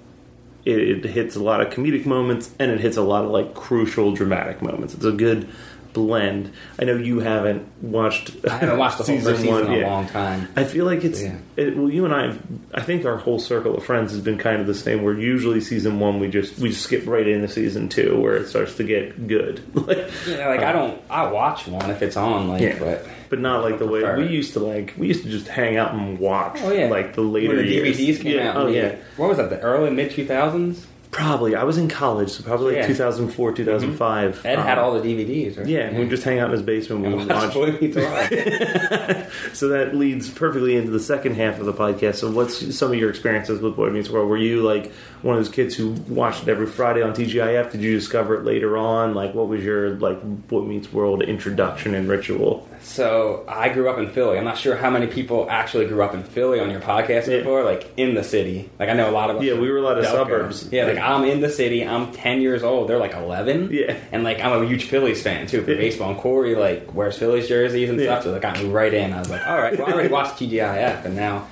It, 0.65 1.05
it 1.05 1.05
hits 1.05 1.35
a 1.35 1.43
lot 1.43 1.61
of 1.61 1.71
comedic 1.71 2.07
moments 2.07 2.49
and 2.57 2.71
it 2.71 2.79
hits 2.79 2.97
a 2.97 3.03
lot 3.03 3.23
of 3.23 3.29
like 3.29 3.53
crucial 3.53 4.13
dramatic 4.13 4.63
moments. 4.63 4.95
It's 4.95 5.05
a 5.05 5.11
good 5.11 5.47
blend. 5.95 6.51
I 6.77 6.83
know 6.83 6.95
you 6.97 7.21
haven't 7.21 7.67
watched. 7.81 8.31
I 8.47 8.57
haven't 8.57 8.77
watched 8.77 8.99
the 8.99 9.05
whole 9.05 9.19
first 9.21 9.41
season 9.41 9.71
in 9.73 9.83
a 9.83 9.87
long 9.87 10.05
time. 10.07 10.47
I 10.55 10.65
feel 10.65 10.85
like 10.85 11.03
it's 11.03 11.23
Yeah. 11.23 11.37
it, 11.55 11.75
well. 11.75 11.89
You 11.89 12.05
and 12.05 12.13
I, 12.13 12.37
I 12.77 12.81
think 12.83 13.05
our 13.05 13.17
whole 13.17 13.39
circle 13.39 13.75
of 13.75 13.83
friends 13.83 14.11
has 14.11 14.21
been 14.21 14.37
kind 14.37 14.61
of 14.61 14.67
the 14.67 14.75
same. 14.75 15.01
Where 15.01 15.17
usually 15.17 15.61
season 15.61 15.99
one, 15.99 16.19
we 16.19 16.27
just 16.27 16.59
we 16.59 16.69
just 16.69 16.83
skip 16.83 17.07
right 17.07 17.27
into 17.27 17.47
season 17.47 17.89
two, 17.89 18.21
where 18.21 18.35
it 18.35 18.47
starts 18.47 18.75
to 18.75 18.83
get 18.83 19.25
good. 19.27 19.63
like, 19.87 19.97
Yeah, 20.27 20.49
like 20.49 20.59
I 20.59 20.65
uh, 20.69 20.73
don't. 20.73 21.01
I 21.09 21.31
watch 21.31 21.65
one 21.67 21.89
if 21.89 22.01
it's 22.03 22.17
on. 22.17 22.49
Like, 22.49 22.61
Yeah. 22.61 22.77
but 22.77 23.07
but 23.29 23.39
not 23.39 23.63
like 23.63 23.79
the 23.79 23.87
way 23.87 24.03
we 24.17 24.27
used 24.27 24.53
to. 24.53 24.59
Like 24.59 24.93
we 24.97 25.07
used 25.07 25.23
to 25.23 25.29
just 25.29 25.47
hang 25.47 25.77
out 25.77 25.93
and 25.93 26.19
watch. 26.19 26.59
oh 26.61 26.71
yeah, 26.73 26.87
like 26.89 27.15
the 27.15 27.21
later 27.21 27.55
when 27.55 27.65
the 27.65 27.71
years. 27.71 27.97
DVDs 27.97 28.21
came 28.21 28.35
yeah. 28.35 28.49
out. 28.49 28.57
Oh 28.57 28.67
yeah, 28.67 28.95
What 29.17 29.29
was 29.29 29.37
that? 29.37 29.49
The 29.49 29.59
early 29.61 29.89
mid 29.91 30.11
two 30.11 30.25
thousands. 30.27 30.85
Probably. 31.15 31.55
I 31.55 31.63
was 31.63 31.77
in 31.77 31.87
college, 31.87 32.29
so 32.29 32.43
probably 32.43 32.73
like 32.73 32.81
Yeah. 32.81 32.87
2004, 32.87 33.53
2005. 33.53 34.45
Ed 34.45 34.59
had 34.59 34.77
Um, 34.77 34.83
all 34.83 34.99
the 34.99 35.07
DVDs. 35.07 35.57
Right? 35.57 35.65
Yeah, 35.67 35.97
we'd 35.97 36.09
just 36.09 36.23
hang 36.23 36.39
out 36.39 36.47
in 36.47 36.51
his 36.51 36.61
basement 36.61 37.03
we 37.07 37.13
watch 37.13 37.27
watch. 37.29 37.53
Boy 37.53 37.71
Meets 37.79 37.95
World. 37.95 39.27
So 39.53 39.69
that 39.69 39.95
leads 39.95 40.29
perfectly 40.29 40.75
into 40.75 40.91
the 40.91 40.99
second 40.99 41.35
half 41.35 41.59
of 41.59 41.65
the 41.65 41.73
podcast. 41.73 42.15
So, 42.15 42.29
what's 42.29 42.75
some 42.77 42.91
of 42.91 42.97
your 42.99 43.09
experiences 43.09 43.61
with 43.61 43.75
Boy 43.75 43.89
Meets 43.91 44.09
World? 44.09 44.27
Were 44.29 44.37
you 44.37 44.61
like 44.61 44.91
one 45.21 45.37
of 45.37 45.43
those 45.43 45.53
kids 45.53 45.75
who 45.75 45.91
watched 46.09 46.43
it 46.43 46.49
every 46.49 46.67
Friday 46.67 47.01
on 47.01 47.13
TGIF? 47.13 47.71
Did 47.71 47.81
you 47.81 47.93
discover 47.95 48.35
it 48.35 48.43
later 48.43 48.77
on? 48.77 49.13
Like, 49.13 49.33
what 49.33 49.47
was 49.47 49.63
your 49.63 49.91
like 49.91 50.21
Boy 50.47 50.61
Meets 50.61 50.91
World 50.91 51.23
introduction 51.23 51.95
and 51.95 52.09
ritual? 52.09 52.67
So 52.85 53.43
I 53.47 53.69
grew 53.69 53.89
up 53.89 53.97
in 53.97 54.09
Philly. 54.09 54.37
I'm 54.37 54.43
not 54.43 54.59
sure 54.59 54.75
how 54.75 54.91
many 54.91 55.07
people 55.07 55.47
actually 55.49 55.87
grew 55.87 56.03
up 56.03 56.13
in 56.13 56.21
Philly 56.23 56.59
on 56.59 56.69
your 56.69 56.79
podcast 56.81 57.25
Yeah. 57.27 57.39
before, 57.39 57.63
like 57.63 57.91
in 57.97 58.13
the 58.13 58.23
city. 58.23 58.69
Like 58.77 58.89
I 58.89 58.93
know 58.93 59.09
a 59.09 59.11
lot 59.11 59.31
of 59.31 59.37
us 59.37 59.43
Yeah, 59.43 59.55
we 59.55 59.71
were 59.71 59.77
a 59.77 59.81
lot 59.81 59.97
of 59.97 60.05
suburbs. 60.05 60.69
Yeah, 60.71 60.85
like 60.85 60.99
I'm 60.99 61.23
in 61.23 61.41
the 61.41 61.49
city. 61.49 61.83
I'm 61.83 62.11
10 62.11 62.41
years 62.41 62.61
old. 62.63 62.87
They're 62.87 62.99
like 62.99 63.15
11. 63.15 63.69
Yeah. 63.71 63.95
and 64.11 64.23
like 64.23 64.39
I'm 64.39 64.61
a 64.63 64.67
huge 64.67 64.83
Phillies 64.85 65.23
fan 65.23 65.47
too 65.47 65.63
for 65.63 65.71
Yeah. 65.71 65.77
baseball. 65.77 66.11
And 66.11 66.19
Corey 66.19 66.53
like 66.55 66.93
wears 66.93 67.17
Phillies 67.17 67.47
jerseys 67.47 67.89
and 67.89 67.99
Yeah. 67.99 68.05
stuff, 68.05 68.23
so 68.25 68.31
that 68.33 68.41
got 68.43 68.61
me 68.61 68.69
right 68.69 68.93
in. 68.93 69.13
I 69.13 69.19
was 69.19 69.31
like, 69.31 69.47
all 69.47 69.57
right, 69.57 69.75
well 69.77 69.87
I 69.89 69.91
already 69.93 70.09
watched 70.09 70.37
TGIF, 70.39 71.05
and 71.05 71.15
now 71.15 71.47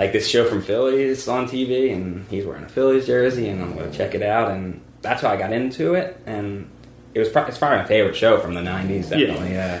like 0.00 0.10
this 0.12 0.26
show 0.26 0.46
from 0.46 0.62
Philly 0.62 1.00
is 1.02 1.28
on 1.28 1.46
TV, 1.46 1.92
and 1.92 2.24
he's 2.28 2.44
wearing 2.44 2.64
a 2.64 2.68
Phillies 2.68 3.06
jersey, 3.06 3.48
and 3.48 3.62
I'm 3.62 3.76
gonna 3.76 3.92
check 3.92 4.16
it 4.16 4.22
out, 4.22 4.50
and 4.50 4.80
that's 5.00 5.22
how 5.22 5.28
I 5.28 5.36
got 5.36 5.52
into 5.52 5.94
it, 5.94 6.16
and 6.26 6.68
it 7.14 7.20
was 7.20 7.28
pro- 7.28 7.44
it's 7.44 7.58
probably 7.58 7.78
my 7.78 7.84
favorite 7.84 8.16
show 8.16 8.38
from 8.38 8.54
the 8.54 8.62
'90s. 8.62 9.10
Definitely, 9.10 9.52
yeah. 9.52 9.78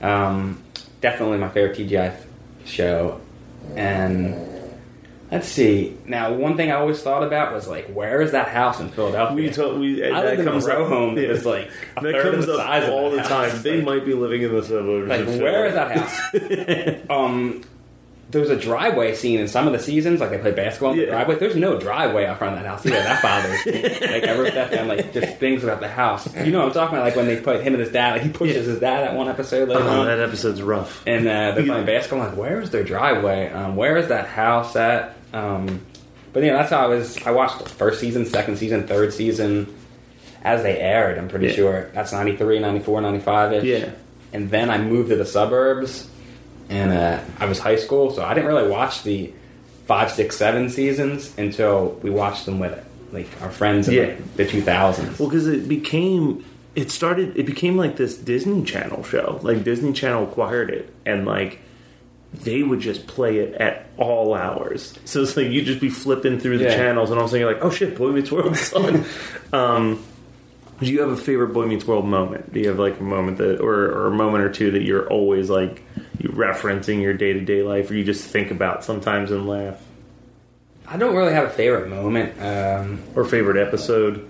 Um, 0.00 0.62
definitely 1.00 1.38
my 1.38 1.48
favorite 1.48 1.76
TGI 1.78 2.16
show, 2.64 3.20
and 3.74 4.36
let's 5.30 5.48
see. 5.48 5.96
Now, 6.06 6.32
one 6.34 6.56
thing 6.56 6.70
I 6.70 6.74
always 6.76 7.02
thought 7.02 7.22
about 7.22 7.52
was 7.52 7.66
like, 7.66 7.86
where 7.88 8.20
is 8.20 8.32
that 8.32 8.48
house 8.48 8.78
in 8.80 8.88
Philadelphia? 8.90 9.36
We 9.36 9.50
told 9.50 9.80
we 9.80 10.04
I 10.04 10.10
that 10.10 10.24
lived 10.24 10.40
in 10.40 10.48
a 10.48 10.50
comes 10.50 10.66
row 10.66 10.84
up, 10.84 10.88
home 10.90 11.14
that 11.14 11.22
yeah. 11.22 11.28
was 11.28 11.46
like 11.46 11.70
that 12.02 12.22
comes 12.22 12.46
the 12.46 12.54
up 12.58 12.82
of 12.84 12.90
all 12.90 13.10
the 13.10 13.20
house. 13.22 13.28
time. 13.28 13.62
They 13.62 13.76
Like- 13.76 13.84
might 13.86 14.04
be 14.04 14.14
living 14.14 14.42
in 14.42 14.52
the 14.54 14.62
suburbs. 14.62 15.08
like, 15.08 15.26
where 15.40 15.70
Philly. 15.70 15.72
that 15.72 17.00
house? 17.00 17.06
um, 17.10 17.62
there's 18.30 18.50
a 18.50 18.56
driveway 18.56 19.14
scene 19.14 19.38
in 19.38 19.46
some 19.46 19.66
of 19.68 19.72
the 19.72 19.78
seasons, 19.78 20.18
like 20.20 20.30
they 20.30 20.38
play 20.38 20.50
basketball 20.50 20.92
in 20.92 20.98
the 20.98 21.06
driveway. 21.06 21.36
There's 21.38 21.54
no 21.54 21.78
driveway 21.78 22.26
out 22.26 22.38
front 22.38 22.56
of 22.56 22.62
that 22.62 22.68
house 22.68 22.84
either. 22.84 22.96
That 22.96 23.22
bothers 23.22 23.64
me. 23.66 23.82
like 23.82 24.24
I 24.24 24.36
wrote 24.36 24.54
that 24.54 24.70
down, 24.72 24.88
like 24.88 25.12
just 25.12 25.36
things 25.38 25.62
about 25.62 25.78
the 25.80 25.86
house. 25.88 26.34
You 26.34 26.50
know 26.50 26.58
what 26.58 26.68
I'm 26.68 26.72
talking 26.74 26.96
about? 26.96 27.04
Like 27.06 27.14
when 27.16 27.26
they 27.26 27.40
put 27.40 27.60
him 27.62 27.74
and 27.74 27.80
his 27.80 27.92
dad, 27.92 28.12
like 28.14 28.22
he 28.22 28.28
pushes 28.30 28.66
Yeah. 28.66 28.72
his 28.72 28.80
dad 28.80 29.04
at 29.04 29.14
one 29.14 29.28
episode 29.28 29.68
later 29.68 29.82
Oh, 29.84 30.00
on. 30.00 30.06
that 30.06 30.18
episode's 30.18 30.60
rough. 30.60 31.06
and 31.06 31.26
uh, 31.28 31.52
they're 31.52 31.64
playing 31.66 31.86
basketball. 31.86 32.22
I'm 32.22 32.28
like, 32.30 32.36
where 32.38 32.60
is 32.60 32.70
their 32.70 32.82
driveway? 32.84 33.48
Um, 33.50 33.76
where 33.76 33.96
is 33.96 34.08
that 34.08 34.26
house 34.26 34.74
at? 34.74 35.16
Um, 35.32 35.86
but 36.32 36.42
yeah, 36.42 36.54
that's 36.54 36.70
how 36.70 36.80
I 36.84 36.86
was. 36.88 37.24
I 37.26 37.30
watched 37.30 37.60
the 37.60 37.68
first 37.68 38.00
season, 38.00 38.26
second 38.26 38.56
season, 38.58 38.88
third 38.88 39.12
season 39.14 39.72
as 40.42 40.62
they 40.64 40.78
aired. 40.80 41.16
I'm 41.16 41.28
pretty 41.28 41.46
Yeah. 41.46 41.52
sure 41.54 41.90
that's 41.94 42.12
93, 42.12 42.58
94, 42.58 43.00
95 43.02 43.52
ish. 43.52 43.64
Yeah. 43.64 43.90
And 44.32 44.50
then 44.50 44.68
I 44.68 44.78
moved 44.78 45.10
to 45.10 45.16
the 45.16 45.24
suburbs, 45.24 46.08
and 46.68 46.92
uh, 46.92 47.20
I 47.38 47.46
was 47.46 47.58
high 47.58 47.76
school, 47.76 48.10
so 48.10 48.24
I 48.24 48.34
didn't 48.34 48.48
really 48.48 48.68
watch 48.70 49.02
the 49.02 49.32
five, 49.86 50.10
six, 50.10 50.36
seven 50.36 50.68
seasons 50.70 51.32
until 51.38 51.90
we 52.02 52.10
watched 52.10 52.44
them 52.46 52.58
with 52.58 52.82
like 53.12 53.28
our 53.42 53.50
friends 53.50 53.88
in 53.88 53.94
Yeah. 53.94 54.02
like, 54.06 54.36
the 54.36 54.44
2000s. 54.46 55.18
Well, 55.18 55.28
because 55.28 55.46
it 55.46 55.68
became, 55.68 56.44
it 56.74 56.90
started, 56.90 57.36
it 57.36 57.46
became 57.46 57.76
like 57.76 57.96
this 57.96 58.16
Disney 58.16 58.64
Channel 58.64 59.04
show. 59.04 59.38
Like 59.42 59.62
Disney 59.64 59.92
Channel 59.92 60.24
acquired 60.24 60.70
it, 60.70 60.92
and 61.06 61.24
like 61.24 61.60
they 62.34 62.62
would 62.64 62.80
just 62.80 63.06
play 63.06 63.38
it 63.38 63.54
at 63.54 63.86
all 63.96 64.34
hours. 64.34 64.98
So 65.04 65.22
it's 65.22 65.36
like 65.36 65.46
you'd 65.46 65.64
just 65.66 65.80
be 65.80 65.88
flipping 65.88 66.38
through 66.40 66.58
the 66.58 66.64
Yeah. 66.64 66.74
channels, 66.76 67.10
and 67.10 67.18
all 67.18 67.24
of 67.26 67.30
a 67.30 67.30
sudden 67.30 67.42
you're 67.46 67.52
like, 67.54 67.64
oh 67.64 67.70
shit, 67.70 67.96
Boy 67.96 68.10
Meets 68.10 68.30
World's 68.32 68.72
on. 68.72 69.04
um, 69.52 70.04
do 70.80 70.86
you 70.86 71.00
have 71.00 71.10
a 71.10 71.16
favorite 71.16 71.48
Boy 71.54 71.66
Meets 71.66 71.86
World 71.86 72.06
moment? 72.06 72.52
Do 72.52 72.60
you 72.60 72.68
have 72.68 72.78
like 72.78 72.98
a 73.00 73.02
moment 73.02 73.38
that, 73.38 73.60
or, 73.60 73.74
or 73.74 74.06
a 74.08 74.10
moment 74.10 74.44
or 74.44 74.50
two 74.50 74.70
that 74.72 74.82
you're 74.82 75.08
always 75.08 75.48
like 75.50 75.82
you 76.18 76.30
referencing 76.30 77.00
your 77.02 77.14
day 77.14 77.32
to 77.32 77.40
day 77.40 77.62
life, 77.62 77.90
or 77.90 77.94
you 77.94 78.04
just 78.04 78.26
think 78.28 78.50
about 78.50 78.84
sometimes 78.84 79.30
and 79.30 79.46
laugh, 79.48 79.80
I 80.86 80.96
don't 80.96 81.16
really 81.16 81.32
have 81.32 81.46
a 81.46 81.50
favorite 81.50 81.88
moment. 81.88 82.40
Um, 82.40 83.02
or 83.14 83.24
favorite 83.24 83.56
episode? 83.56 84.28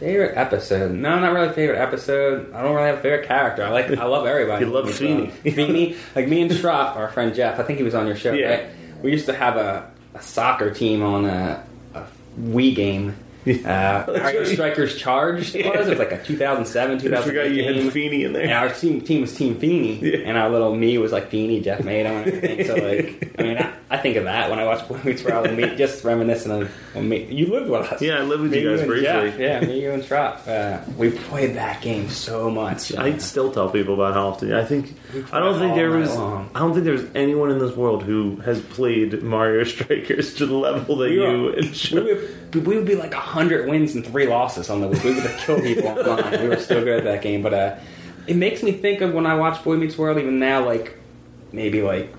Favorite 0.00 0.36
episode? 0.36 0.90
No, 0.92 1.20
not 1.20 1.32
really 1.32 1.52
favorite 1.52 1.78
episode. 1.78 2.52
I 2.52 2.62
don't 2.62 2.74
really 2.74 2.88
have 2.88 2.98
a 2.98 3.02
favorite 3.02 3.26
character. 3.28 3.64
I 3.64 3.70
like, 3.70 3.90
I 3.96 4.04
love 4.04 4.26
everybody. 4.26 4.64
You 4.66 4.72
love 4.72 4.86
Like, 4.86 4.94
Feeny. 4.94 5.94
uh, 5.94 5.98
like 6.16 6.26
me 6.28 6.42
and 6.42 6.50
Strop, 6.52 6.96
our 6.96 7.08
friend 7.08 7.32
Jeff. 7.34 7.60
I 7.60 7.62
think 7.62 7.78
he 7.78 7.84
was 7.84 7.94
on 7.94 8.06
your 8.08 8.16
show. 8.16 8.32
Yeah. 8.32 8.48
Right? 8.50 8.66
We 9.02 9.12
used 9.12 9.26
to 9.26 9.32
have 9.32 9.56
a, 9.56 9.88
a 10.14 10.20
soccer 10.22 10.72
team 10.74 11.02
on 11.02 11.24
a, 11.26 11.64
a 11.94 12.04
Wii 12.40 12.74
game. 12.74 13.14
Uh, 13.46 14.04
our 14.22 14.44
Strikers 14.44 14.96
Charged 14.96 15.56
it 15.56 15.66
was. 15.66 15.86
It 15.86 15.90
was 15.90 15.98
like 15.98 16.12
a 16.12 16.22
2007, 16.22 16.96
I 16.96 17.00
forgot 17.00 17.24
2008 17.24 17.56
you 17.56 17.62
game. 17.74 17.84
had 17.84 17.92
Feeny 17.92 18.24
in 18.24 18.32
there. 18.32 18.42
And 18.42 18.52
our 18.52 18.68
team 18.70 19.00
team 19.00 19.22
was 19.22 19.34
Team 19.34 19.56
Feeny, 19.58 19.98
Yeah. 20.00 20.18
and 20.28 20.38
our 20.38 20.48
little 20.50 20.74
me 20.74 20.96
was 20.98 21.10
like 21.12 21.28
Feeny, 21.28 21.60
Jeff 21.60 21.80
Madom, 21.80 22.22
and 22.24 22.28
everything. 22.32 22.66
So 22.66 22.74
like, 22.74 23.34
I 23.38 23.42
mean, 23.42 23.58
I, 23.58 23.72
I 23.90 23.98
think 23.98 24.16
of 24.16 24.24
that 24.24 24.48
when 24.50 24.58
I 24.58 24.64
watch 24.64 24.86
Boy 24.88 25.00
Meets 25.04 25.24
World, 25.24 25.46
and 25.46 25.56
me 25.56 25.74
just 25.76 26.04
reminiscent 26.04 26.62
of 26.62 26.70
when 26.94 27.08
me. 27.08 27.24
You 27.24 27.46
lived 27.46 27.68
with 27.68 27.82
us. 27.92 28.00
Yeah, 28.00 28.18
I 28.18 28.22
lived 28.22 28.42
with 28.42 28.52
Me, 28.52 28.60
you 28.60 28.70
guys 28.70 28.80
and 28.80 28.88
briefly. 28.88 29.06
Jeff. 29.06 29.38
Yeah, 29.38 29.60
me, 29.60 29.82
you, 29.82 29.90
and 29.90 30.04
Strop. 30.04 30.46
Uh, 30.46 30.78
we 30.96 31.10
played 31.10 31.56
that 31.56 31.82
game 31.82 32.08
so 32.08 32.50
much. 32.50 32.94
I 32.94 33.18
still 33.18 33.52
tell 33.52 33.68
people 33.70 33.94
about 33.94 34.14
how 34.14 34.28
often. 34.28 34.52
I 34.52 34.64
think 34.64 34.86
We 34.86 34.92
I 35.32 35.40
don't 35.40 35.58
think 35.58 35.74
there 35.74 35.90
was. 35.90 36.14
long. 36.16 36.50
I 36.54 36.60
don't 36.60 36.72
think 36.72 36.84
there's 36.84 37.04
anyone 37.14 37.50
in 37.50 37.58
this 37.58 37.76
world 37.76 38.02
who 38.02 38.36
has 38.36 38.60
played 38.60 39.22
Mario 39.22 39.64
Strikers 39.72 40.34
to 40.34 40.46
the 40.46 40.54
level 40.54 40.96
that 40.96 41.10
We 41.10 41.16
you 41.16 41.48
and 41.52 41.90
we 41.92 42.00
would, 42.02 42.66
we 42.66 42.76
would 42.76 42.86
be 42.86 42.94
like 42.94 43.12
hundred 43.14 43.68
wins 43.68 43.94
and 43.94 44.04
three 44.06 44.26
losses 44.26 44.70
on 44.70 44.80
the 44.80 44.88
week. 44.88 45.02
We 45.04 45.14
would 45.14 45.22
have 45.24 45.40
killed 45.40 45.62
people 45.62 45.88
online. 46.08 46.42
We 46.42 46.48
were 46.48 46.56
still 46.56 46.82
good 46.82 46.98
at 46.98 47.04
that 47.04 47.22
game, 47.22 47.42
but 47.42 47.54
uh, 47.54 47.76
it 48.26 48.36
makes 48.36 48.62
me 48.62 48.72
think 48.72 49.00
of 49.00 49.12
when 49.14 49.26
I 49.26 49.34
watch 49.34 49.62
Boy 49.64 49.76
Meets 49.76 49.98
World. 49.98 50.18
Even 50.18 50.38
now, 50.38 50.64
like 50.64 50.96
maybe 51.52 51.82
like 51.82 52.14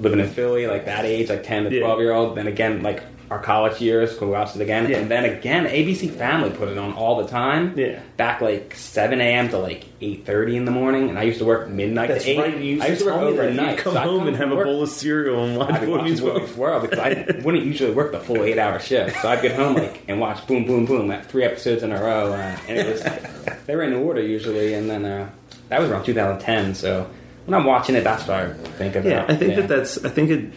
living 0.00 0.20
in 0.20 0.28
Philly, 0.28 0.66
like 0.66 0.86
that 0.86 1.04
age, 1.04 1.28
like 1.28 1.44
ten 1.44 1.64
to 1.64 1.70
Yeah. 1.74 1.80
twelve 1.82 2.00
year 2.00 2.12
old. 2.12 2.36
Then 2.36 2.46
again, 2.46 2.82
like 2.82 3.02
our 3.30 3.38
college 3.38 3.80
years, 3.80 4.12
could 4.18 4.24
we 4.26 4.32
watch 4.32 4.56
it 4.56 4.60
again? 4.60 4.90
Yeah. 4.90 4.96
And 4.98 5.08
then 5.08 5.24
again, 5.24 5.64
ABC 5.64 6.10
Family 6.10 6.50
put 6.50 6.66
it 6.68 6.76
on 6.76 6.94
all 6.94 7.22
the 7.22 7.28
time. 7.28 7.74
Yeah. 7.78 8.00
back 8.16 8.40
like 8.40 8.74
seven 8.74 9.20
a.m. 9.20 9.48
to 9.50 9.58
like 9.58 9.84
eight 10.00 10.26
thirty 10.26 10.56
in 10.56 10.64
the 10.64 10.72
morning, 10.72 11.08
and 11.10 11.16
I 11.18 11.22
used 11.22 11.38
to 11.38 11.44
work 11.44 11.68
midnight 11.68 12.08
That's 12.08 12.24
to 12.24 12.30
eight. 12.30 12.38
right. 12.38 12.56
You 12.58 12.74
used 12.74 12.82
I 12.84 12.88
used 12.88 12.98
to 13.02 13.04
to 13.04 13.10
work 13.12 13.20
tell 13.20 13.30
me 13.30 13.36
that. 13.36 13.42
overnight. 13.44 13.78
Come 13.78 13.92
so 13.94 14.00
home 14.00 14.26
and 14.26 14.36
have 14.36 14.48
from 14.48 14.58
a 14.58 14.64
bowl 14.64 14.82
of 14.82 14.88
cereal 14.88 15.44
and 15.44 15.56
watch 15.56 15.80
Boy 15.80 16.02
Meets 16.02 16.20
World. 16.20 16.56
World 16.56 16.82
because 16.82 16.98
I 16.98 17.40
wouldn't 17.44 17.64
usually 17.64 17.92
work 17.92 18.10
the 18.10 18.18
full 18.18 18.42
eight 18.42 18.58
hour 18.58 18.80
shift. 18.80 19.20
So 19.22 19.28
I'd 19.28 19.42
get 19.42 19.54
home 19.54 19.74
like 19.76 20.02
and 20.08 20.18
watch 20.18 20.44
boom, 20.48 20.64
boom, 20.66 20.84
boom, 20.86 21.06
like 21.06 21.26
three 21.26 21.44
episodes 21.44 21.84
in 21.84 21.92
a 21.92 22.02
row, 22.02 22.32
uh, 22.32 22.56
and 22.68 22.78
it 22.78 22.86
was 22.92 23.56
they 23.66 23.76
were 23.76 23.84
in 23.84 23.92
order 23.92 24.20
usually. 24.22 24.74
And 24.74 24.90
then 24.90 25.04
uh, 25.04 25.30
that 25.68 25.80
was 25.80 25.88
around 25.88 26.04
2010. 26.04 26.74
So 26.74 27.08
when 27.50 27.60
I'm 27.60 27.66
watching 27.66 27.96
it, 27.96 28.04
that's 28.04 28.26
what 28.26 28.36
I 28.38 28.52
think 28.52 28.94
about. 28.96 29.08
Yeah, 29.10 29.24
I 29.28 29.34
think 29.34 29.50
Yeah. 29.54 29.60
that 29.62 29.68
that's. 29.68 30.04
I 30.04 30.08
think 30.08 30.30
it. 30.30 30.52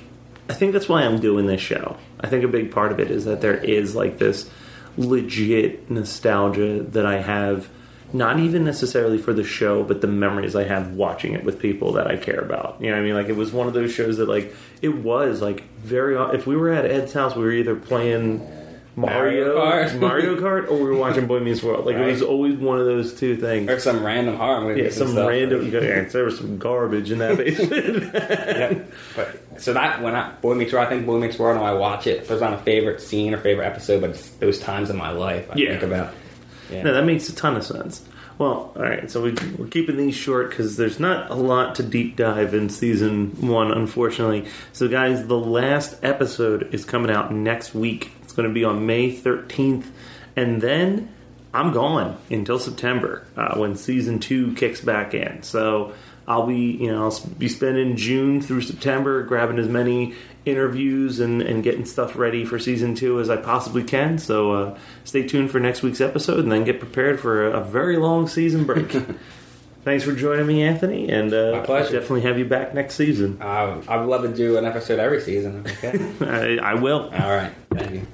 I 0.50 0.54
think 0.54 0.74
that's 0.74 0.88
why 0.90 1.02
I'm 1.04 1.20
doing 1.20 1.46
this 1.48 1.62
show. 1.62 1.96
I 2.20 2.28
think 2.28 2.44
a 2.44 2.48
big 2.48 2.72
part 2.72 2.92
of 2.92 3.00
it 3.00 3.10
is 3.10 3.26
that 3.26 3.42
there 3.42 3.56
is 3.56 3.96
like 3.96 4.18
this 4.20 4.50
legit 4.98 5.90
nostalgia 5.90 6.84
that 6.84 7.06
I 7.06 7.18
have, 7.22 7.70
not 8.12 8.40
even 8.40 8.64
necessarily 8.64 9.18
for 9.18 9.34
the 9.34 9.44
show, 9.44 9.84
but 9.84 10.02
the 10.02 10.08
memories 10.08 10.56
I 10.56 10.66
have 10.66 10.92
watching 10.94 11.34
it 11.34 11.44
with 11.44 11.60
people 11.60 11.94
that 11.94 12.08
I 12.08 12.18
care 12.18 12.40
about. 12.40 12.78
You 12.80 12.88
know 12.90 12.96
what 12.98 13.02
I 13.02 13.06
mean? 13.06 13.16
Like 13.16 13.30
it 13.30 13.36
was 13.36 13.52
one 13.52 13.68
of 13.68 13.74
those 13.74 13.92
shows 13.92 14.18
that 14.18 14.28
like 14.30 14.54
it 14.82 14.90
was 14.98 15.42
like 15.42 15.64
very. 15.80 16.16
If 16.36 16.46
we 16.46 16.56
were 16.56 16.70
at 16.72 16.86
Ed's 16.86 17.14
house, 17.14 17.36
we 17.36 17.44
were 17.44 17.52
either 17.54 17.76
playing. 17.76 18.48
Mario, 18.96 19.56
Mario 19.58 19.90
Kart. 19.90 20.00
Mario 20.00 20.36
Kart, 20.40 20.70
or 20.70 20.78
we 20.78 20.84
were 20.84 20.96
watching 20.96 21.26
Boy 21.26 21.40
Meets 21.40 21.64
World. 21.64 21.86
Like 21.86 21.96
it 21.96 22.06
was 22.06 22.22
always 22.22 22.56
one 22.58 22.80
of 22.80 22.86
those 22.86 23.14
two 23.14 23.36
things. 23.38 23.70
or 23.70 23.80
some 23.80 24.06
random 24.06 24.36
horror 24.38 24.62
movies. 24.62 24.84
Yeah, 24.84 24.90
some 24.92 25.08
stuff. 25.14 25.30
random. 25.30 25.66
Yeah, 25.72 26.02
there 26.04 26.26
was 26.26 26.38
some 26.38 26.58
garbage 26.60 27.10
in 27.12 27.18
that 27.18 27.38
basement. 27.38 28.14
yeah. 28.14 28.80
But 29.16 29.62
so 29.62 29.74
that 29.74 30.02
when 30.04 30.16
I 30.16 30.32
Boy 30.42 30.54
Meets 30.56 30.74
World, 30.74 30.86
I 30.86 30.90
think 30.90 31.06
Boy 31.06 31.20
Meets 31.20 31.40
World, 31.40 31.58
and 31.58 31.66
I 31.66 31.74
watch 31.74 32.06
it. 32.08 32.18
If 32.22 32.28
there's 32.28 32.42
not 32.42 32.54
a 32.54 32.58
favorite 32.60 33.02
scene 33.02 33.34
or 33.34 33.38
favorite 33.40 33.66
episode, 33.66 34.02
but 34.02 34.12
it's 34.12 34.30
those 34.32 34.60
times 34.60 34.90
in 34.90 34.98
my 34.98 35.10
life 35.12 35.50
I 35.52 35.56
Yeah. 35.56 35.70
think 35.72 35.84
about. 35.84 36.14
Yeah. 36.72 36.84
No, 36.84 36.94
that 36.94 37.06
makes 37.06 37.28
a 37.30 37.36
ton 37.36 37.56
of 37.56 37.64
sense. 37.64 38.04
Well, 38.40 38.74
all 38.76 38.82
right, 38.82 39.12
so 39.12 39.22
we, 39.22 39.36
we're 39.60 39.68
keeping 39.68 39.96
these 39.96 40.16
short 40.16 40.50
because 40.50 40.76
there's 40.76 41.00
not 41.00 41.30
a 41.30 41.36
lot 41.36 41.76
to 41.76 41.84
deep 41.84 42.16
dive 42.16 42.56
in 42.56 42.68
season 42.70 43.30
one, 43.48 43.72
unfortunately. 43.72 44.48
So, 44.72 44.88
guys, 44.88 45.28
the 45.28 45.38
last 45.38 46.00
episode 46.04 46.74
is 46.74 46.84
coming 46.84 47.12
out 47.12 47.32
next 47.32 47.76
week. 47.76 48.12
It's 48.34 48.36
going 48.36 48.50
to 48.50 48.54
be 48.54 48.64
on 48.64 48.88
May 48.88 49.16
13th, 49.16 49.86
and 50.36 50.60
then 50.60 51.14
I'm 51.54 51.72
gone 51.72 52.18
until 52.32 52.58
September 52.58 53.28
uh, 53.38 53.56
when 53.58 53.76
season 53.76 54.18
two 54.18 54.56
kicks 54.56 54.82
back 54.82 55.14
in. 55.14 55.44
So, 55.44 55.94
I'll 56.28 56.48
be, 56.48 56.72
you 56.72 56.92
know, 56.92 57.04
I'll 57.04 57.20
be 57.38 57.48
spending 57.48 57.96
June 57.96 58.42
through 58.42 58.62
September 58.62 59.22
grabbing 59.22 59.60
as 59.60 59.68
many 59.68 60.16
interviews 60.46 61.20
and, 61.20 61.44
and 61.44 61.64
getting 61.64 61.86
stuff 61.86 62.16
ready 62.16 62.44
for 62.44 62.58
season 62.58 62.96
two 62.96 63.20
as 63.20 63.30
I 63.30 63.38
possibly 63.38 63.84
can. 63.84 64.18
So 64.18 64.52
uh, 64.52 64.80
stay 65.04 65.28
tuned 65.28 65.52
for 65.52 65.60
next 65.60 65.84
week's 65.84 66.02
episode 66.02 66.40
and 66.40 66.52
then 66.52 66.64
get 66.64 66.80
prepared 66.80 67.20
for 67.20 67.46
a, 67.52 67.60
a 67.60 67.64
very 67.64 67.98
long 67.98 68.28
season 68.28 68.64
break. 68.66 68.92
Thanks 69.84 70.06
for 70.06 70.14
joining 70.14 70.48
me, 70.48 70.64
Anthony, 70.64 71.10
and 71.10 71.34
uh, 71.34 71.52
My 71.54 71.60
pleasure. 71.60 71.88
I'll 71.88 71.92
definitely 72.02 72.22
have 72.22 72.38
you 72.40 72.46
back 72.46 72.74
next 72.74 72.96
season. 72.96 73.42
Uh, 73.42 73.82
I'd 73.88 74.06
love 74.06 74.22
to 74.22 74.34
do 74.34 74.58
an 74.58 74.64
episode 74.66 75.00
every 75.00 75.20
season. 75.20 75.66
Okay. 75.84 76.14
I, 76.62 76.72
I 76.72 76.74
will. 76.76 77.10
All 77.14 77.36
right. 77.36 77.52
Thank 77.74 77.92
you. 77.92 78.08